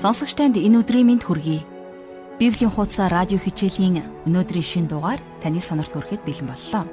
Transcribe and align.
Сонсогч 0.00 0.32
танд 0.32 0.56
энэ 0.56 0.80
өдрийн 0.80 1.12
мэнд 1.12 1.28
хүргэе. 1.28 1.60
Библийн 2.40 2.72
хуудас 2.72 3.04
радио 3.12 3.36
хичээлийн 3.36 4.00
өнөөдрийн 4.24 4.64
шин 4.64 4.86
дугаар 4.88 5.20
таны 5.44 5.60
сонирт 5.60 5.92
хүрэхэд 5.92 6.24
бэлэн 6.24 6.48
боллоо. 6.48 6.88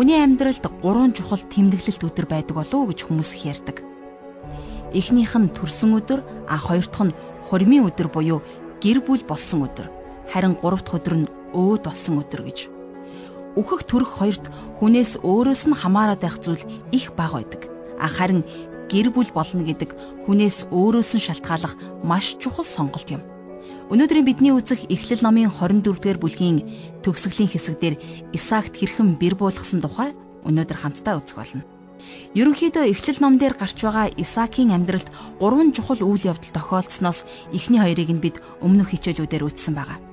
Хүний 0.00 0.16
амьдралд 0.16 0.64
гурван 0.80 1.12
чухал 1.12 1.44
тэмдэглэлт 1.44 2.00
өдөр 2.00 2.24
байдаг 2.24 2.56
болов 2.56 2.72
уу 2.72 2.88
гэж 2.88 3.04
хүмүүс 3.04 3.36
их 3.36 3.52
ярьдаг. 3.52 3.84
Эхнийх 4.96 5.36
нь 5.36 5.52
төрсөн 5.52 5.92
өдөр, 6.00 6.24
а 6.48 6.56
хоёр 6.56 6.88
дахь 6.88 7.12
нь 7.12 7.16
хурмын 7.44 7.84
өдөр 7.84 8.08
буюу 8.08 8.40
гэр 8.80 9.04
бүл 9.04 9.20
болсон 9.28 9.68
өдөр. 9.68 9.92
Харин 10.32 10.56
гурав 10.56 10.80
дахь 10.80 11.04
өдөр 11.04 11.14
нь 11.20 11.30
өөд 11.52 11.84
болсон 11.84 12.24
өдөр 12.24 12.48
гэж. 12.48 12.58
Үхэх 13.60 13.84
төрөх 13.84 14.16
хоёрт 14.16 14.48
хүнээс 14.80 15.20
өөрөөс 15.20 15.68
нь 15.68 15.76
хамаарат 15.76 16.24
байх 16.24 16.40
зүйл 16.40 16.64
их 16.96 17.12
бага 17.12 17.44
байдаг. 17.44 17.68
А 18.00 18.08
харин 18.08 18.48
гэр 18.90 19.14
бүл 19.14 19.30
болно 19.30 19.62
гэдэг 19.62 19.94
хүнээс 20.26 20.68
өөрөөс 20.74 21.10
нь 21.14 21.24
шалтгааллах 21.24 21.78
маш 22.02 22.34
чухал 22.42 22.66
сонголт 22.66 23.08
юм. 23.14 23.22
Өнөөдрийн 23.90 24.26
бидний 24.26 24.54
үзэх 24.54 24.86
Эхлэл 24.86 25.22
номын 25.22 25.50
24-р 25.50 26.18
бүлгийн 26.18 26.62
төгсгөлийн 27.02 27.50
хэсэгдэр 27.50 27.94
Исаакт 28.34 28.74
хэрхэн 28.78 29.18
бэр 29.18 29.34
буулгасан 29.34 29.82
тухай 29.82 30.14
өнөөдөр 30.46 30.78
хамтдаа 30.78 31.18
үзэх 31.18 31.38
болно. 31.38 31.62
Ерөнхийдөө 32.34 32.90
Эхлэл 32.90 33.18
ном 33.18 33.38
дээр 33.38 33.58
гарч 33.58 33.82
байгаа 33.82 34.14
Исаакийн 34.14 34.70
амьдралд 34.74 35.10
гурван 35.42 35.74
чухал 35.74 36.00
үйл 36.06 36.22
явдал 36.30 36.54
тохиолдсноос 36.54 37.26
эхний 37.50 37.82
хоёрыг 37.82 38.10
нь 38.14 38.22
бид 38.22 38.36
өмнөх 38.62 38.94
хичээлүүдээр 38.94 39.46
үзсэн 39.46 39.74
байгаа. 39.74 40.09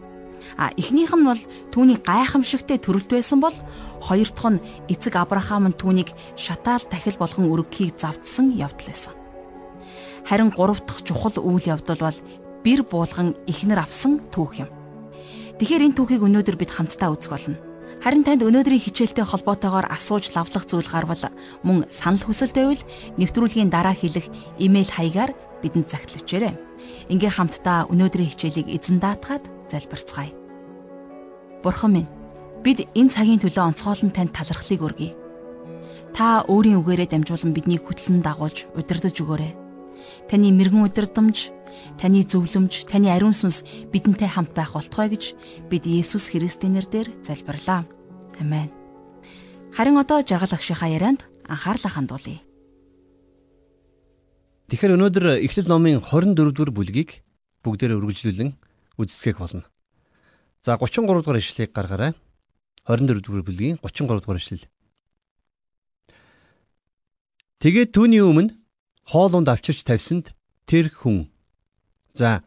А 0.58 0.74
эхнийх 0.74 1.14
нь 1.14 1.26
бол 1.26 1.42
түүний 1.70 2.02
гайхамшигтай 2.02 2.82
төрөлт 2.82 3.14
байсан 3.14 3.38
бол 3.38 3.54
хоёр 4.02 4.26
дахь 4.26 4.58
нь 4.58 4.64
эцэг 4.90 5.14
Авраам 5.22 5.70
нь 5.70 5.78
түүнийг 5.78 6.10
шатаал 6.34 6.82
тахил 6.82 7.14
болгон 7.22 7.46
өргөхийг 7.46 7.94
завдсан 7.94 8.58
явдал 8.58 8.90
байсан. 8.90 9.14
Харин 10.26 10.50
гурав 10.50 10.82
дахь 10.82 11.06
чухал 11.06 11.38
үйл 11.38 11.62
явдал 11.62 12.02
бол 12.02 12.18
бэр 12.66 12.82
буулган 12.82 13.38
ихнэр 13.46 13.86
авсан 13.86 14.18
түүх 14.34 14.66
юм. 14.66 14.70
Тэгэхээр 15.62 15.86
энэ 15.94 15.98
түүхийг 15.98 16.26
өнөөдөр 16.26 16.58
бид 16.58 16.74
хамтдаа 16.74 17.14
үзэх 17.14 17.32
болно. 17.32 17.62
Харин 18.02 18.26
танд 18.26 18.42
өнөөдрийн 18.42 18.82
хичээлтэй 18.82 19.26
холбоотойгоор 19.26 19.90
асууж 19.90 20.34
лавлах 20.34 20.66
зүйл 20.70 20.86
гарвал 20.90 21.22
мөн 21.66 21.86
санал 21.90 22.22
хүсэл 22.22 22.54
байвал 22.54 22.82
нэвтрүүлгийн 23.18 23.74
дараа 23.74 23.94
хэлэх 23.98 24.30
имэйл 24.62 24.90
хаягаар 24.90 25.34
бидэнд 25.62 25.90
загтлуулчаарай. 25.90 26.54
Ингээ 27.10 27.32
хамтдаа 27.34 27.90
өнөөдрийн 27.90 28.30
хичээлийг 28.30 28.70
эзэн 28.70 29.02
даатгаад 29.02 29.50
залбирцгаая. 29.72 30.47
Бурхан 31.64 31.92
минь, 31.94 32.12
бид 32.64 32.86
энэ 32.94 33.10
цагийн 33.10 33.42
төлөө 33.42 33.74
онцгойлон 33.74 34.12
танд 34.14 34.34
талархлыг 34.38 34.82
өргөе. 34.82 35.12
Та 36.14 36.46
өөрийн 36.46 36.82
үгээрээ 36.82 37.10
дамжуулан 37.10 37.54
биднийг 37.54 37.86
хөтлөн 37.86 38.22
дагуулж 38.22 38.70
удирдах 38.78 39.18
өгөөрэй. 39.18 39.54
Таны 40.30 40.54
мэрэгэн 40.54 40.86
удирдамж, 40.86 41.50
таны 41.98 42.22
зөвлөмж, 42.26 42.86
таны 42.86 43.10
ариун 43.10 43.34
сүнс 43.34 43.66
бидэнтэй 43.90 44.30
хамт 44.30 44.54
байх 44.54 44.78
болтугай 44.78 45.10
гэж 45.14 45.24
бид 45.70 45.84
Есүс 45.90 46.30
Христийн 46.30 46.78
нэрээр 46.78 47.26
залбирлаа. 47.26 47.86
Амен. 48.40 48.70
Харин 49.74 49.98
одоо 49.98 50.22
жаргал 50.22 50.54
агшихаа 50.54 50.90
ярианд 50.90 51.26
анхаарлаа 51.50 51.92
хандуулъя. 51.92 52.42
Тэгэхээр 54.68 54.96
өнөөдөр 55.00 55.26
Эхлэл 55.48 55.72
номын 55.72 56.04
24 56.04 56.54
дугаар 56.54 56.72
бүлгийг 56.76 57.24
бүгдээр 57.64 57.98
үргэлжлүүлэн 57.98 58.52
үздэсгэх 59.00 59.40
болно. 59.40 59.64
За 60.62 60.78
33 60.78 61.22
дугаар 61.22 61.40
ишлэгийг 61.40 61.74
гаргаарай. 61.74 62.14
24 62.88 63.22
дугаар 63.22 63.44
бүлгийн 63.44 63.78
33 63.84 64.22
дугаар 64.22 64.40
ишлэл. 64.40 64.66
Тэгээд 67.58 67.90
түүний 67.92 68.22
өмнө 68.22 68.54
хоолунд 69.10 69.50
авчирч 69.50 69.82
тавьсанд 69.82 70.36
тэр 70.70 70.94
хүн. 70.94 71.32
За 72.14 72.46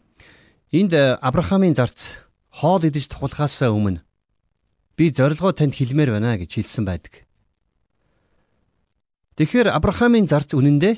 энд 0.71 0.95
Авраамийн 0.95 1.75
зарц 1.75 2.21
хоол 2.55 2.87
идэж 2.87 3.11
тухлахаас 3.11 3.59
өмнө 3.67 4.07
би 4.95 5.11
зорилгоо 5.11 5.51
танд 5.57 5.75
хэлмээр 5.75 6.15
байна 6.15 6.39
гэж 6.39 6.61
хэлсэн 6.61 6.85
байдаг. 6.87 7.27
Тэгэхээр 9.35 9.73
Авраамийн 9.73 10.29
зарц 10.29 10.53
үнэндээ 10.55 10.95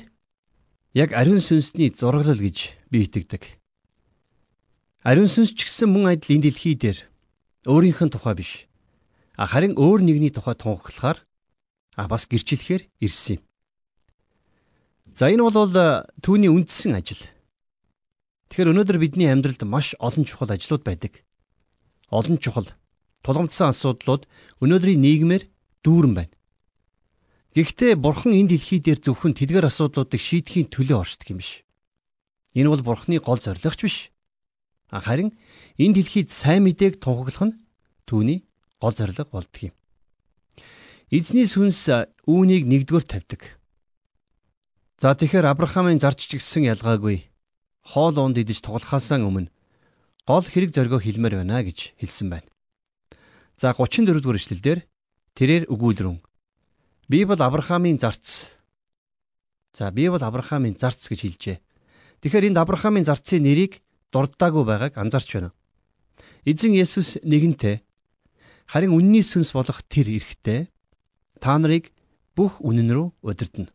яг 0.93 1.09
ариун 1.15 1.41
сүнсний 1.41 1.89
зураглал 1.89 2.37
гэж 2.37 2.75
би 2.91 3.07
итгэдэг. 3.07 3.62
Ариун 5.03 5.27
сүнс 5.27 5.51
ч 5.51 5.67
гэсэн 5.67 5.91
мөн 5.91 6.15
адил 6.15 6.39
энэ 6.39 6.47
дэлхий 6.47 6.79
дээр 6.79 7.03
өөрийнх 7.67 8.07
нь 8.07 8.13
тухай 8.15 8.39
биш. 8.39 8.71
Харин 9.35 9.75
өөр 9.75 9.99
нэгний 9.99 10.31
тухай 10.31 10.55
тунхаглахаар 10.55 11.19
а 11.99 12.07
бас 12.07 12.23
гэрчлэхээр 12.23 12.87
ирсэн 13.03 13.35
юм. 13.35 13.43
За 15.11 15.27
энэ 15.27 15.43
бол 15.43 15.67
түүний 16.23 16.47
үндсэн 16.47 16.95
ажил. 16.95 17.19
Тэгэхээр 18.47 18.71
өнөөдөр 18.71 18.97
бидний 19.03 19.27
амьдралд 19.27 19.67
маш 19.67 19.91
олон 19.99 20.23
чухал 20.23 20.55
ажлууд 20.55 20.87
байдаг. 20.87 21.27
Олон 22.07 22.39
чухал 22.39 22.71
тулгамдсан 23.27 23.75
асуудлууд 23.75 24.23
өнөөдрийн 24.63 25.03
нийгмээр 25.03 25.51
дүүрэн 25.83 26.13
байна. 26.15 26.33
Гэхдээ 27.51 27.99
бурхан 27.99 28.31
энэ 28.31 28.55
дэлхий 28.55 28.79
дээр 28.79 29.03
зөвхөн 29.03 29.35
тэдгээр 29.35 29.67
асуудлуудыг 29.67 30.21
шийдэхийн 30.23 30.71
төлөө 30.71 30.95
оршдог 31.03 31.27
юм 31.27 31.43
биш. 31.43 31.67
Энэ 32.55 32.71
бол 32.71 32.81
бурханы 32.87 33.19
гол 33.19 33.37
зорилгоч 33.43 33.83
биш. 33.83 34.12
Харин 35.01 35.33
энэ 35.81 35.95
дэлхийд 35.97 36.29
сайн 36.29 36.69
мэдээг 36.69 37.01
тунхаглах 37.01 37.49
нь 37.49 37.57
түүний 38.05 38.45
гол 38.77 38.93
зорилго 38.93 39.25
болдго 39.31 39.71
юм. 39.71 39.75
Эзний 41.09 41.49
сүнс 41.49 41.89
үүнийг 42.29 42.69
нэгдүгээр 42.69 43.05
тавьдаг. 43.09 43.41
За 45.01 45.17
тэгэхээр 45.17 45.49
Авраамийн 45.49 45.97
зарч 45.97 46.29
чигсэн 46.29 46.69
ялгаагүй 46.69 47.25
хоол 47.83 48.15
унд 48.21 48.37
идэж 48.37 48.63
тоглохаасаа 48.63 49.19
өмнө 49.19 49.51
гол 50.23 50.45
хэрэг 50.45 50.71
зоргоо 50.71 51.03
хэлмээр 51.03 51.43
байна 51.43 51.65
гэж 51.65 51.99
хэлсэн 51.99 52.27
байна. 52.31 52.47
За 53.59 53.75
34 53.75 54.23
дугаар 54.23 54.39
эшлэлдэр 54.39 54.79
тэрээр 55.35 55.67
өгүүлрэн 55.67 56.23
би 57.11 57.19
бол 57.27 57.41
Авраамийн 57.41 57.99
зарц. 57.99 58.55
За 59.75 59.91
би 59.91 60.07
бол 60.07 60.23
Авраамийн 60.23 60.79
зарц 60.79 61.11
гэж 61.11 61.19
хэлжээ. 61.27 61.57
Тэгэхээр 62.23 62.47
энд 62.55 62.57
Авраамийн 62.63 63.03
зарцын 63.03 63.43
нэрийг 63.43 63.83
дурддаагүй 64.13 64.63
байгааг 64.63 64.93
анзаарч 65.01 65.29
байна. 65.33 65.51
Эзэн 66.45 66.77
Есүс 66.77 67.17
нэгэнтээ 67.25 67.81
харин 68.69 68.93
үнний 68.93 69.25
сүнс 69.25 69.51
болох 69.57 69.81
тэр 69.89 70.13
эрэхтэй 70.13 70.69
та 71.41 71.57
нарыг 71.57 71.89
бүх 72.37 72.61
үнэн 72.61 72.93
рүү 72.93 73.07
удирдна. 73.25 73.73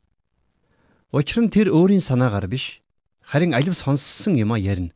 Учир 1.10 1.42
нь 1.42 1.50
тэр 1.50 1.74
өөрийн 1.74 2.04
санаагаар 2.04 2.46
биш 2.46 2.80
харин 3.24 3.52
алив 3.52 3.74
сонссон 3.74 4.38
юма 4.38 4.60
ярина. 4.60 4.94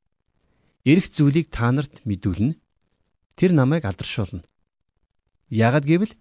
Ирэх 0.85 1.11
зүйлийг 1.11 1.51
та 1.51 1.73
нарт 1.73 2.05
мэдүүлнэ. 2.07 2.59
Тэр 3.35 3.51
намайг 3.57 3.85
алдаршуулна. 3.89 4.45
Ягд 5.49 5.89
гэвэл 5.89 6.15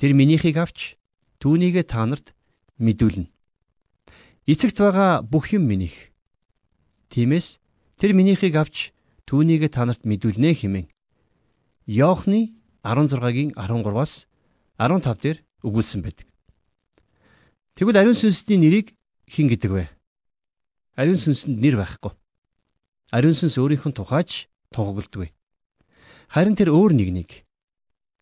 тэр 0.00 0.12
минийхийг 0.16 0.56
авч 0.56 0.96
түүнийгээ 1.38 1.84
та 1.84 2.08
нарт 2.08 2.32
мэдүүлнэ. 2.80 3.28
Эцэгт 4.48 4.80
байгаа 4.80 5.20
бүх 5.20 5.52
юм 5.52 5.68
минийх. 5.68 6.10
Тиймээс 7.12 7.59
Тэр 8.00 8.16
минийхийг 8.16 8.56
авч 8.56 8.96
түүнийг 9.28 9.68
та 9.68 9.84
нарт 9.84 10.08
мэдүүлнэ 10.08 10.56
хэмээн. 10.56 10.88
Йоохны 11.84 12.56
16-гийн 12.80 13.52
13-аас 13.52 14.24
15 14.80 15.20
дээр 15.20 15.38
өгүүлсэн 15.60 16.00
байдаг. 16.00 16.24
Тэгвэл 17.76 18.00
ариун 18.00 18.16
сүнсний 18.16 18.56
нэрийг 18.56 18.96
хэн 19.28 19.52
гэдэг 19.52 19.68
вэ? 19.68 19.84
Ариун 20.96 21.20
сүнсэнд 21.20 21.60
нэр 21.60 21.76
байхгүй. 21.76 22.16
Ариун 23.12 23.36
сүнс 23.36 23.60
өөрийнх 23.60 23.84
нь 23.84 23.92
тухайч 23.92 24.48
тунхагладаг. 24.72 25.36
Харин 26.32 26.56
тэр 26.56 26.72
өөр 26.72 26.96
нэгнийг 26.96 27.44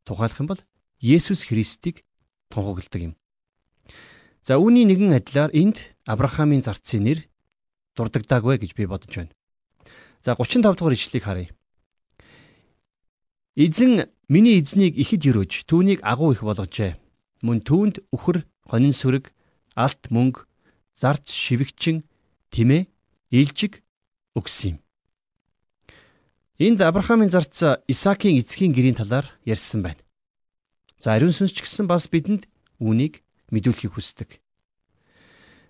тухайлах 0.03 0.43
юм 0.43 0.51
бол 0.51 0.63
Есүс 0.99 1.47
Христийг 1.47 2.03
тунхагладаг 2.51 2.99
юм. 2.99 3.15
За 4.43 4.59
үүний 4.59 4.83
нэгэн 4.91 5.15
адилаар 5.15 5.55
энд 5.55 5.95
Авраамийн 6.03 6.67
зарцын 6.67 7.07
нэр 7.07 7.31
дурддагдаагүй 7.95 8.59
гэж 8.59 8.75
би 8.75 8.91
бодож 8.91 9.15
байна. 9.15 9.38
За 10.29 10.37
35 10.37 10.77
дугаар 10.77 10.93
ишлэлийг 10.93 11.25
харъя. 11.25 11.49
Эзэн 13.57 14.13
миний 14.29 14.61
эзнийг 14.61 14.93
ихэд 15.01 15.25
өрөөж 15.25 15.65
түүнийг 15.65 16.05
агуу 16.05 16.37
их 16.37 16.45
болгожээ. 16.45 17.01
Мөн 17.49 17.65
түүнд 17.65 18.05
үхэр, 18.13 18.45
хонин 18.69 18.93
сүрэг, 18.93 19.33
алт 19.73 20.13
мөнгө, 20.13 20.45
зарц 21.01 21.33
шивгчин, 21.33 22.05
тэмээ, 22.53 22.93
илжиг 23.33 23.81
өгсөн 24.37 24.77
юм. 24.77 24.79
Энд 26.61 26.85
Авраамийн 26.85 27.33
зарц 27.33 27.89
Исаакийн 27.89 28.37
эцгийн 28.37 28.77
гэрийн 28.77 29.01
талаар 29.01 29.33
ярьсан 29.49 29.81
байна. 29.81 30.05
За 31.01 31.17
ариун 31.17 31.33
сүнс 31.33 31.57
ч 31.57 31.65
гэсэн 31.65 31.89
бас 31.89 32.05
бидэнд 32.05 32.45
үүнийг 32.85 33.25
мэдүүлэхийг 33.49 33.97
хүсдэг. 33.97 34.45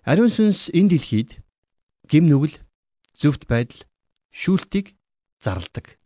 Ариун 0.03 0.27
сүнс 0.27 0.67
энэ 0.75 0.99
дэлхийд 0.99 1.39
гим 2.11 2.27
нүгэл, 2.27 2.59
зөвхт 3.15 3.47
байдал, 3.47 3.87
шүүлтийг 4.33 4.95
зарладаг. 5.41 5.99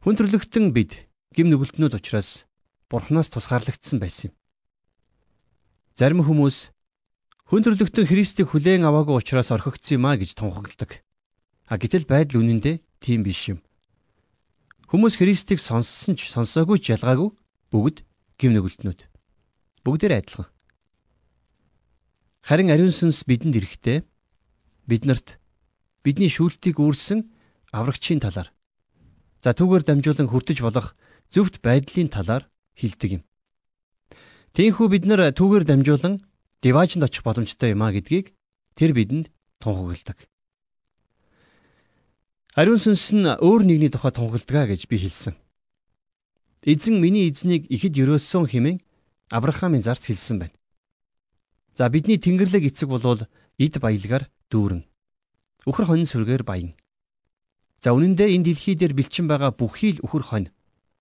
Хүн 0.00 0.16
төрлөختөн 0.16 0.72
бид 0.72 1.08
гим 1.34 1.50
нүгэлтнүүд 1.50 1.98
учраас 1.98 2.46
Бурханаас 2.90 3.30
тусгаарлагдсан 3.30 4.00
байсан 4.02 4.30
юм. 4.30 4.34
Зарим 5.94 6.22
хүмүүс 6.24 6.70
хүн 7.50 7.62
төрлөختөн 7.66 8.06
Христийг 8.06 8.50
хүлээн 8.50 8.86
аваагүй 8.86 9.20
учраас 9.20 9.50
орхигдсон 9.50 9.98
юм 9.98 10.06
а 10.06 10.16
гэж 10.16 10.38
тунхагладаг. 10.38 11.02
А 11.66 11.78
гэтэл 11.78 12.06
байдал 12.06 12.42
үнэндээ 12.42 12.82
тийм 13.02 13.26
биш 13.26 13.50
юм. 13.50 13.58
Хүмүүс 14.90 15.18
Христийг 15.18 15.58
сонссон 15.58 16.14
ч 16.14 16.30
сонсоогүй 16.30 16.78
ч 16.82 16.94
ялгаагүй 16.94 17.30
бүгд 17.70 18.02
гим 18.38 18.54
нүгэлтнүүд. 18.54 19.06
Бүгдээр 19.86 20.18
адилхан. 20.18 20.48
Харин 22.46 22.70
ариун 22.70 22.94
сүнс 22.94 23.26
бидэнд 23.26 23.58
ирэхдээ 23.58 24.02
бид 24.86 25.02
нарт 25.04 25.39
бидний 26.04 26.30
шүүлтийг 26.32 26.80
үүрсэн 26.80 27.28
аврагчийн 27.72 28.20
талаар 28.20 28.48
за 29.42 29.50
түүгээр 29.56 29.84
дамжуулан 29.84 30.28
хүртэж 30.28 30.58
болох 30.60 30.96
зөвхт 31.32 31.64
байдлын 31.64 32.08
талаар 32.12 32.48
хилдэг 32.76 33.10
юм. 33.20 33.22
Тиймээс 34.52 34.90
бид 34.90 35.04
нар 35.06 35.32
түүгээр 35.32 35.64
дамжуулан 35.64 36.20
диваажинд 36.60 37.04
очих 37.06 37.24
боломжтой 37.24 37.72
юм 37.72 37.82
а 37.82 37.92
гэдгийг 37.92 38.34
тэр 38.76 38.92
бидэнд 38.92 39.32
тунхагладаг. 39.62 40.18
Ариун 42.58 42.82
сүнс 42.82 43.14
нь 43.14 43.24
өөр 43.24 43.62
нэгний 43.64 43.88
тухай 43.88 44.12
тунхагладаг 44.12 44.74
гэж 44.74 44.90
би 44.90 44.98
хэлсэн. 44.98 45.34
Эзэн 46.66 47.00
миний 47.00 47.30
эзнийг 47.30 47.64
ихэд 47.72 47.96
өрөөсөн 47.96 48.50
хэмээн 48.50 48.82
Авраамийн 49.30 49.86
зарц 49.86 50.10
хэлсэн 50.10 50.42
байна. 50.42 50.56
За 51.78 51.88
бидний 51.88 52.18
Тэнгэрлэг 52.18 52.66
эцэг 52.68 52.90
болвол 52.90 53.24
эд 53.56 53.78
баялгаар 53.78 54.28
дүүрэн. 54.50 54.89
Үхэр 55.68 55.86
хонь 55.86 56.08
сүргээр 56.08 56.44
баян. 56.44 56.72
За 57.80 57.92
үнэн 57.92 58.16
дээр 58.16 58.36
энэ 58.36 58.44
дэлхий 58.52 58.76
дээр 58.76 58.96
бэлчин 58.96 59.28
байгаа 59.28 59.52
бүхий 59.52 59.96
л 59.96 60.04
үхэр 60.04 60.24
хонь. 60.24 60.48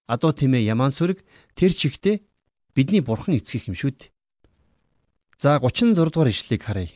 Адуу 0.07 0.31
тэмээ 0.35 0.67
ямаан 0.71 0.91
сүрэг 0.91 1.23
тэр 1.55 1.71
чигтээ 1.71 2.23
бидний 2.75 3.03
бурхан 3.03 3.35
эцгийх 3.39 3.67
юм 3.71 3.75
шүү 3.75 3.91
дээ. 3.95 4.11
За 5.39 5.59
36 5.59 5.95
дугаар 5.95 6.31
ишлэгийг 6.31 6.63
харъя. 6.63 6.91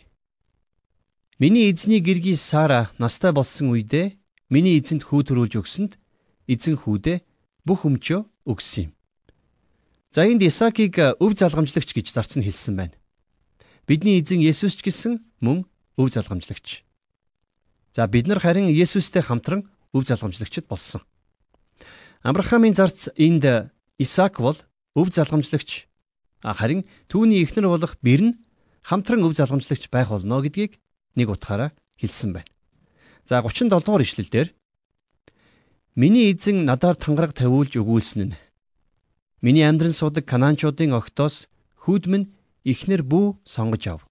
Миний 1.40 1.72
эзний 1.72 2.00
гэргий 2.00 2.36
Сара 2.36 2.92
настай 3.00 3.32
болсон 3.32 3.72
үедээ 3.72 4.16
миний 4.52 4.80
эзэнд 4.80 5.04
хүү 5.08 5.28
төрүүлж 5.28 5.54
өгсөнд 5.60 5.94
эзэн 6.48 6.76
хүүдээ 6.80 7.24
бүх 7.64 7.88
өмчөө 7.88 8.22
өгсөн 8.48 8.88
юм. 8.88 8.92
За 10.12 10.28
энд 10.28 10.44
Исаакийг 10.44 11.00
өв 11.20 11.32
залгамжлагч 11.34 11.90
гэж 11.96 12.12
зарцсан 12.12 12.44
хэлсэн 12.44 12.76
байна. 12.76 12.96
Бидний 13.88 14.22
эзэн 14.22 14.40
Есүс 14.44 14.78
ч 14.78 14.86
гэсэн 14.86 15.26
мөн 15.42 15.66
өв 15.98 16.14
залгамжлагч. 16.14 16.86
За 17.94 18.08
бид 18.08 18.28
нар 18.28 18.40
харин 18.42 18.74
Есүстэй 18.74 19.22
хамтран 19.22 19.70
өв 19.94 20.08
залгамжлагчд 20.10 20.66
болсон. 20.66 21.02
Авраамийн 22.26 22.74
зарц 22.74 23.14
энд 23.16 23.70
Исаак 24.02 24.42
бол 24.42 24.58
өв 24.98 25.14
залгамжлагч 25.14 25.86
харин 26.42 26.82
түүний 27.08 27.46
эхнэр 27.46 27.70
болох 27.70 27.94
Бэр 28.02 28.34
нь 28.34 28.38
хамтран 28.82 29.22
өв 29.22 29.38
залгамжлагч 29.38 29.94
байх 29.94 30.10
болно 30.10 30.42
гэдгийг 30.42 30.82
нэг 31.14 31.30
утгаараа 31.30 31.70
хэлсэн 32.02 32.34
байна. 32.34 32.50
За 33.30 33.46
37 33.46 33.70
дугаар 33.70 34.02
ишлэлдэр 34.02 34.50
Миний 35.94 36.34
эзэн 36.34 36.66
надаар 36.66 36.98
тангараг 36.98 37.38
тавиулж 37.38 37.78
өгүүлсэн 37.78 38.34
нь 38.34 38.38
Миний 39.46 39.70
амьдран 39.70 39.94
суудаг 39.94 40.26
Канаанчуудын 40.26 40.98
огтоос 40.98 41.46
хүүд 41.86 42.10
минь 42.10 42.34
ихнэр 42.66 43.06
бүү 43.06 43.38
сонгож 43.46 43.84
ав. 43.88 44.02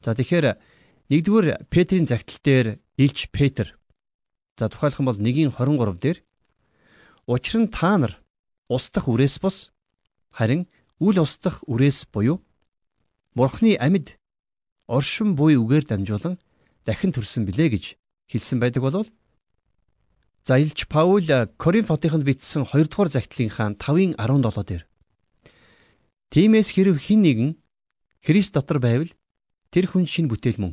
За 0.00 0.14
тэгэхээр 0.14 0.56
нэгдүгээр 1.08 1.68
Петрийн 1.72 2.06
загтал 2.06 2.40
дээр 2.44 2.66
Илч 3.00 3.32
Петр. 3.32 3.78
За 4.58 4.68
тухайлх 4.68 5.00
юм 5.00 5.08
бол 5.08 5.16
1:23 5.16 5.98
дээр 5.98 6.18
Учир 7.28 7.60
нь 7.60 7.72
та 7.72 7.96
нар 7.96 8.20
устдах 8.68 9.08
үрээс 9.08 9.40
бос 9.40 9.72
харин 10.32 10.68
үл 11.00 11.16
устдах 11.20 11.64
үрээс 11.68 12.08
буюу 12.12 12.44
Бурхны 13.36 13.76
амьд 13.76 14.16
оршин 14.88 15.36
буй 15.36 15.56
үгээр 15.56 15.84
дамжуулан 15.88 16.36
дахин 16.84 17.12
төрсөн 17.12 17.44
билээ 17.48 17.68
гэж 17.72 17.84
хэлсэн 18.32 18.60
байдаг 18.60 18.82
болвол 18.84 19.08
За 20.44 20.56
Илч 20.56 20.88
Паул 20.88 21.24
Коринф 21.60 21.88
хотынд 21.92 22.24
бичсэн 22.24 22.64
2 22.64 22.88
дугаар 22.88 23.12
загтлынхаа 23.12 23.76
5-ын 23.76 24.16
17 24.16 24.64
дээр 24.64 24.84
Тимээс 26.32 26.68
хэрв 26.72 26.96
хин 27.00 27.20
нэгэн 27.24 27.50
Христ 28.24 28.52
дотор 28.56 28.80
байвал 28.80 29.12
тэр 29.68 29.84
хүн 29.88 30.04
шин 30.08 30.28
бүтээл 30.28 30.60
мөн. 30.60 30.72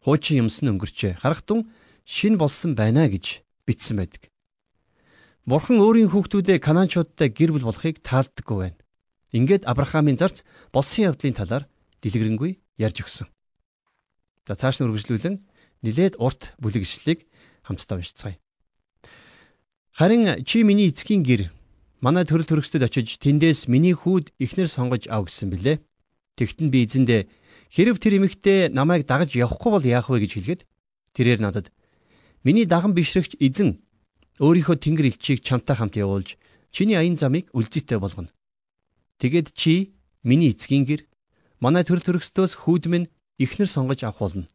Хуучин 0.00 0.48
юмс 0.48 0.64
нь 0.64 0.70
өнгөрчээ. 0.72 1.20
Харахтун 1.20 1.68
шин 2.08 2.40
болсон 2.40 2.72
байна 2.72 3.04
гэж 3.08 3.44
бичсэн 3.68 4.00
байдаг. 4.00 4.32
Бурхан 5.44 5.80
өөрийн 5.80 6.08
хүүхдүүдээ 6.08 6.58
Канаанчуудтай 6.60 7.28
гэр 7.28 7.52
бүл 7.52 7.68
болохыг 7.68 8.00
таалдаггүй 8.00 8.56
байна. 8.56 8.80
Ингээд 9.36 9.68
Авраамийн 9.68 10.16
зарц 10.16 10.42
болсон 10.72 11.12
явдлын 11.12 11.36
талаар 11.36 11.64
дэлгэрэнгүй 12.00 12.60
ярьж 12.80 12.96
өгсөн. 13.04 13.28
За 14.48 14.56
цааш 14.56 14.80
нь 14.80 14.88
үргэлжлүүлэн 14.88 15.36
нилээд 15.84 16.16
урт 16.16 16.56
бүлэг 16.56 16.82
ишлэлийг 16.84 17.28
хамтдаа 17.62 18.00
уншицгаая. 18.00 18.36
Харин 19.92 20.44
чи 20.44 20.64
миний 20.64 20.88
эцгийн 20.88 21.22
гэр 21.22 21.52
манай 22.00 22.24
төрөл 22.24 22.48
төрөсtöд 22.48 22.88
очиж 22.88 23.20
тэндээс 23.20 23.68
миний 23.68 23.92
хүүд 23.92 24.32
ихнэр 24.40 24.68
сонгож 24.68 25.06
ав 25.12 25.28
гэсэн 25.28 25.52
билээ. 25.52 25.76
Тэгтэн 26.40 26.72
би 26.72 26.88
эзэндээ 26.88 27.22
хэрв 27.70 27.96
тэр 28.02 28.18
эмэгтэй 28.18 28.68
намайг 28.74 29.06
дагаж 29.06 29.34
явахгүй 29.38 29.70
бол 29.70 29.84
яах 29.86 30.10
вэ 30.10 30.26
гэж 30.26 30.32
хэлгээд 30.34 30.62
тэрээр 31.14 31.40
надад 31.40 31.70
миний 32.42 32.66
даган 32.66 32.92
бишрэгч 32.94 33.38
эзэн 33.38 33.78
өөрийнхөө 34.42 34.76
тэнгэр 34.82 35.10
элчийг 35.14 35.46
чамтай 35.46 35.78
хамт 35.78 35.94
явуулж 35.94 36.34
чиний 36.74 36.98
аян 36.98 37.16
замыг 37.16 37.50
үлзийтэй 37.54 37.98
болгоно. 38.02 38.32
Тэгэд 39.18 39.52
чи 39.54 39.94
миний 40.22 40.50
эцгийн 40.50 40.88
гэр 40.88 41.06
манай 41.60 41.84
төрөл 41.84 42.02
төрөстөөс 42.02 42.64
хүүд 42.64 42.84
минь 42.88 43.10
ихнэр 43.38 43.68
сонгож 43.68 44.00
авах 44.02 44.18
болно. 44.18 44.46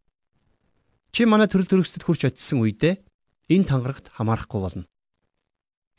Чи 1.14 1.24
манай 1.30 1.48
төрөл 1.48 1.70
төрөсtöд 1.70 2.04
хурч 2.04 2.26
очисон 2.26 2.66
үедээ 2.66 3.00
энэ 3.54 3.68
тангарагт 3.70 4.10
хамаарахгүй 4.12 4.60
болно. 4.60 4.86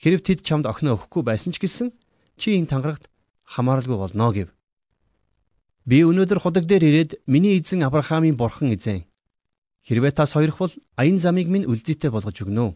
Хэрв 0.03 0.21
тэд 0.21 0.43
чамд 0.43 0.67
охиноо 0.67 0.99
өгөхгүй 0.99 1.23
байсан 1.23 1.55
ч 1.55 1.63
гэсэн 1.63 1.95
чи 2.37 2.59
энэ 2.59 2.69
тангарагт 2.69 3.09
хамааралгүй 3.47 3.97
болно 3.97 4.35
гэв. 4.35 4.56
Би 5.87 6.03
өнөөдөр 6.03 6.43
худаг 6.43 6.67
дээр 6.67 6.83
ирээд 6.83 7.11
миний 7.31 7.62
эзэн 7.62 7.87
Авраамийн 7.87 8.35
бурхан 8.35 8.75
эзэн. 8.75 9.06
Хэрвээ 9.87 10.19
та 10.19 10.27
сойрох 10.27 10.59
бол 10.59 10.75
аян 10.99 11.23
замыг 11.23 11.47
минь 11.47 11.62
үлдээтэй 11.62 12.11
болгож 12.11 12.43
өгнө. 12.43 12.75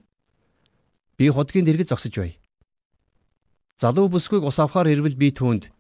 Би 1.18 1.26
худгийн 1.26 1.66
дэргэд 1.66 1.90
зогсож 1.90 2.14
бай. 2.14 2.38
Залуу 3.82 4.06
бүсгүйг 4.06 4.46
ус 4.46 4.62
авахаар 4.62 4.94
ирвэл 4.94 5.18
би 5.18 5.34
түүнд 5.34 5.74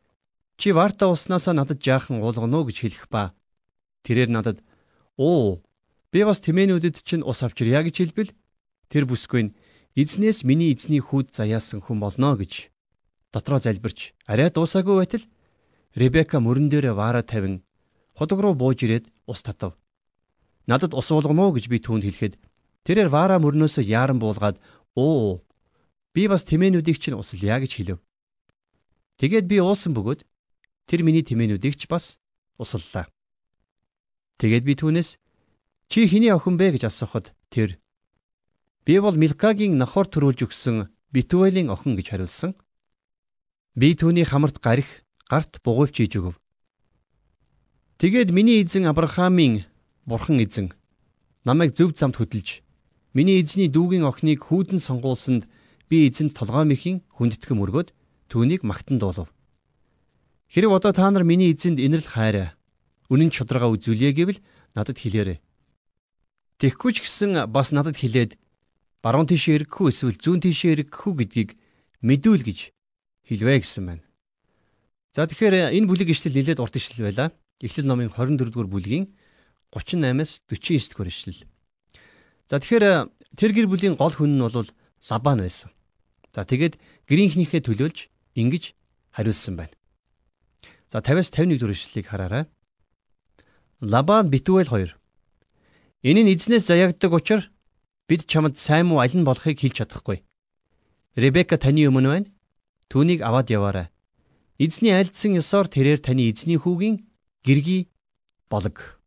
чи 0.58 0.74
варта 0.74 1.06
уснасаа 1.06 1.54
надад 1.54 1.78
жаахан 1.78 2.18
уулгано 2.18 2.66
гэж 2.66 2.76
хэлэх 2.82 3.06
ба. 3.06 3.32
Тэрээр 4.02 4.28
надад 4.28 4.58
"Оо, 5.16 5.62
би 6.10 6.26
бас 6.26 6.42
тэмээнүүдэд 6.42 7.06
чинь 7.06 7.22
ус 7.22 7.46
авчирья" 7.46 7.86
гэж 7.86 7.96
хэлбэл 7.96 8.34
тэр 8.90 9.06
бүсгүй 9.06 9.42
нь 9.48 9.54
эзнээс 9.94 10.42
миний 10.42 10.74
эзний 10.74 10.98
хүүд 10.98 11.30
заяасан 11.30 11.78
хүн 11.80 12.02
болно 12.02 12.34
гэж 12.34 12.74
дотроо 13.32 13.62
залбирч 13.62 14.18
арай 14.26 14.50
дуусаагүй 14.50 14.96
байтал 14.98 15.24
Ребека 15.94 16.40
мөрөн 16.40 16.68
дээр 16.70 16.94
ваара 16.94 17.22
тавин 17.22 17.62
худаг 18.14 18.38
руу 18.40 18.54
бууж 18.54 18.82
ирээд 18.84 19.10
ус 19.26 19.42
татав. 19.42 19.76
Надад 20.66 20.94
ус 20.94 21.10
уулгано 21.10 21.50
гэж 21.50 21.66
би 21.68 21.78
түүнд 21.82 22.04
хэлэхэд 22.06 22.34
тэрээр 22.86 23.08
ваара 23.10 23.42
мөрнөөсөө 23.42 23.84
яаран 23.84 24.18
буулгаад 24.22 24.60
"Оо, 24.94 25.42
би 26.14 26.28
бас 26.28 26.44
тэмээнүүдийг 26.44 26.98
чинь 27.02 27.18
услая" 27.18 27.58
гэж 27.60 27.72
хэлв. 27.74 27.98
Тэгээд 29.18 29.46
би 29.50 29.56
уусан 29.58 29.92
бөгөөд 29.94 30.22
тэр 30.86 31.00
миний 31.02 31.26
тэмээнүүдийг 31.26 31.74
ч 31.74 31.88
бас 31.90 32.18
услаллаа. 32.58 33.10
Тэгээд 34.38 34.64
би 34.64 34.74
түүнээс 34.78 35.18
"Чи 35.90 36.06
хэний 36.06 36.30
охин 36.30 36.56
бэ?" 36.56 36.78
гэж 36.78 36.86
асуухад 36.86 37.34
тэр 37.50 37.80
Би 38.84 38.98
бол 38.98 39.14
Милкагийн 39.14 39.76
нохоор 39.76 40.08
төрүүлж 40.08 40.48
өгсөн 40.48 40.88
Битуэлийн 41.12 41.68
охин 41.68 41.94
гэж 42.00 42.06
хариулсан. 42.10 42.56
Би 43.76 43.92
түүний 43.92 44.24
хамарт 44.24 44.56
гарих, 44.58 45.04
гарт 45.30 45.62
бугуйвч 45.62 45.94
хийж 46.02 46.18
өгөв. 46.18 46.34
Тэгээд 48.02 48.34
миний 48.34 48.66
эзэн 48.66 48.90
Авраамийн 48.90 49.70
бурхан 50.02 50.42
эзэн 50.42 50.74
намайг 51.46 51.78
зөв 51.78 51.94
замд 51.94 52.18
хөдөлж 52.18 52.66
миний 53.14 53.38
эзний 53.38 53.70
дүүгийн 53.70 54.02
охиныг 54.02 54.42
хүүдэн 54.42 54.82
сонгуулсанд 54.82 55.46
би 55.86 56.10
эзэнд 56.10 56.34
толгой 56.34 56.66
мэхийн 56.66 57.06
хүндэтгэм 57.14 57.62
өргөд 57.62 57.94
түүнийг 58.26 58.66
магтан 58.66 58.98
дуулав. 58.98 59.30
Хэрэг 60.50 60.70
одоо 60.74 60.90
та 60.90 61.06
нар 61.10 61.22
миний 61.22 61.54
эзэнд 61.54 61.78
инэрл 61.78 62.10
хайраа 62.10 62.58
үнэн 63.06 63.30
чудрага 63.30 63.70
үзүүлье 63.70 64.10
гэвэл 64.10 64.42
надад 64.74 64.98
хэлээрэй. 64.98 65.38
Тэгхгүй 66.58 66.90
ч 66.90 66.96
гэсэн 67.06 67.46
бас 67.46 67.70
надад 67.70 67.94
хэлээд 68.02 68.34
баруун 68.98 69.30
тишээ 69.30 69.62
эргэх 69.62 69.78
үү 69.78 69.90
эсвэл 69.94 70.18
зүүн 70.18 70.40
тишээ 70.42 70.72
эргэх 70.74 71.06
үү 71.06 71.14
гэдгийг 71.22 71.50
мэдүүл 72.02 72.42
гэж 72.42 72.58
хэлвэ 73.30 73.62
гэсэн 73.62 73.84
байна. 73.86 74.09
За 75.10 75.26
тэгэхээр 75.26 75.74
энэ 75.74 75.86
бүлэг 75.90 76.14
ишлэл 76.14 76.38
нэлээд 76.38 76.62
урт 76.62 76.78
ишлэл 76.78 77.10
байла. 77.10 77.34
Эхлэл 77.58 77.86
номын 77.86 78.14
24 78.14 78.50
дугаар 78.50 78.70
бүлгийн 78.70 79.10
38-аас 79.74 80.46
49 80.46 80.90
дугаар 80.94 81.10
ишлэл. 81.10 81.40
За 82.46 82.62
тэгэхээр 82.62 83.10
тэр 83.34 83.50
гэр 83.50 83.66
бүлийн 83.66 83.98
гол 83.98 84.14
хүн 84.14 84.38
нь 84.38 84.42
бол 84.42 84.70
Лабан 85.10 85.42
байсан. 85.42 85.70
За 86.30 86.46
тэгээд 86.46 86.78
гэрийнхнийхээ 87.10 87.66
төлөөлж 87.66 87.98
ингэж 88.38 88.64
хариулсан 89.16 89.54
байна. 89.58 89.74
За 90.86 91.02
50-аас 91.02 91.30
51 91.34 91.58
дугаар 91.58 91.74
ишлэлийг 91.74 92.06
хараарай. 92.06 92.44
Лабан 93.82 94.30
Битүүл 94.30 94.68
2. 94.70 94.94
Энэ 96.06 96.20
нь 96.22 96.32
эзнээс 96.36 96.70
заягддаг 96.70 97.12
учраас 97.12 97.50
Бид 98.10 98.26
чамд 98.26 98.58
сайн 98.58 98.90
муу 98.90 98.98
аль 98.98 99.14
нь 99.14 99.22
болохыг 99.22 99.62
хэлж 99.62 99.86
чадахгүй. 99.86 100.26
Ребека 101.14 101.54
таны 101.54 101.86
өмнө 101.86 102.10
байна. 102.10 102.28
Түүнийг 102.90 103.22
аваад 103.22 103.46
яваарай. 103.54 103.86
Эзний 104.60 104.92
айлдсан 104.92 105.40
ёсоор 105.40 105.72
тэрээр 105.72 106.04
таны 106.04 106.28
эзний 106.28 106.60
хүүгийн 106.60 107.08
гэргий 107.48 107.88
болог. 108.52 109.00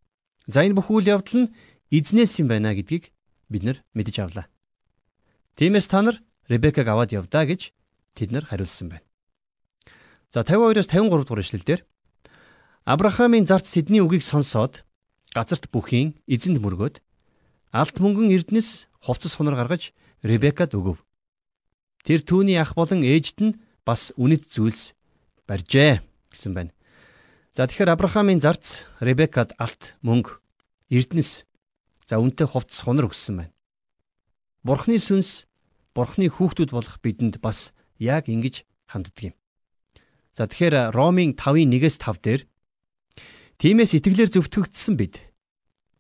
За 0.50 0.66
энэ 0.66 0.74
бүх 0.74 0.90
үйл 0.90 1.14
явдал 1.14 1.46
нь 1.46 1.54
эзнээс 1.94 2.42
юм 2.42 2.50
байна 2.50 2.74
гэдгийг 2.74 3.14
бид 3.54 3.62
нар 3.62 3.78
мэдэж 3.94 4.16
авлаа. 4.26 4.50
Тиймээс 5.54 5.86
та 5.94 6.02
нар 6.02 6.18
Ребекаг 6.50 6.90
аваад 6.90 7.14
явдаа 7.14 7.46
гэж 7.46 7.70
тэд 8.18 8.34
нар 8.34 8.50
хариулсан 8.50 8.98
байна. 8.98 9.06
За 10.34 10.42
52-оос 10.42 10.90
53 10.90 11.22
дугаар 11.22 11.46
эшлэлдэр 11.46 11.82
Авраамийн 12.90 13.46
зарц 13.46 13.70
тэдний 13.78 14.02
үгийг 14.02 14.26
сонсоод 14.26 14.82
газарт 15.38 15.70
бүхийн 15.70 16.18
эзэнд 16.26 16.66
мөргөөд 16.66 16.98
алт 17.70 17.96
мөнгөн 18.02 18.34
эрдэнэс 18.34 18.90
хувцас 19.06 19.38
хунар 19.38 19.54
гаргаж 19.54 19.94
Ребекад 20.26 20.74
өгөв. 20.74 20.98
Тэр 22.02 22.26
түүний 22.26 22.58
ах 22.58 22.74
болон 22.74 23.06
ээжд 23.06 23.38
нь 23.46 23.62
бас 23.86 24.10
үнэт 24.18 24.50
зүйлс 24.50 24.98
барьжээ 25.54 26.02
гэсэн 26.34 26.58
байна. 26.58 26.74
За 27.54 27.70
тэгэхээр 27.70 27.94
Авраамийн 27.94 28.42
зарц 28.42 28.90
Ребекад 28.98 29.54
алт 29.62 29.94
мөнгө 30.02 30.42
эрдэнэс 30.90 31.46
за 32.10 32.18
үнэтэй 32.18 32.50
хувцас 32.50 32.82
хунар 32.82 33.06
өгсөн 33.06 33.46
байна. 33.46 33.54
Бурхны 34.66 34.98
сүнс 34.98 35.46
Бурхны 35.94 36.26
хүүхдүүд 36.34 36.74
болох 36.74 36.98
бидэнд 37.06 37.38
бас 37.38 37.78
яг 38.02 38.26
ингэж 38.34 38.66
ханддаг 38.90 39.30
юм. 39.30 39.36
За 40.34 40.50
тэгэхээр 40.50 40.90
Ромын 40.90 41.38
5-ын 41.38 41.70
1-ээс 41.70 42.02
5 42.02 42.26
дээр 42.26 42.42
Тиймээс 43.62 43.94
итгэлээр 44.02 44.34
зөвтгөгдсөн 44.34 44.98
бид 44.98 45.22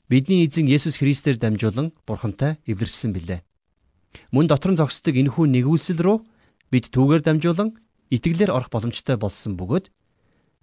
бидний 0.10 0.50
эзэн 0.50 0.66
Есүс 0.66 0.98
Христээр 0.98 1.38
дамжуулан 1.38 1.94
Бурхантай 2.10 2.58
эвлэрсэн 2.66 3.14
билээ. 3.14 3.46
Мөн 4.34 4.50
дотор 4.50 4.74
нь 4.74 4.80
зогсдог 4.82 5.14
энэхүү 5.14 5.46
нэгүүлсэл 5.46 6.02
рүү 6.02 6.18
бид 6.74 6.90
түүгээр 6.90 7.22
дамжуулан 7.22 7.78
итгэлээр 8.14 8.54
орох 8.54 8.70
боломжтой 8.70 9.18
болсон 9.18 9.58
бөгөөд 9.58 9.90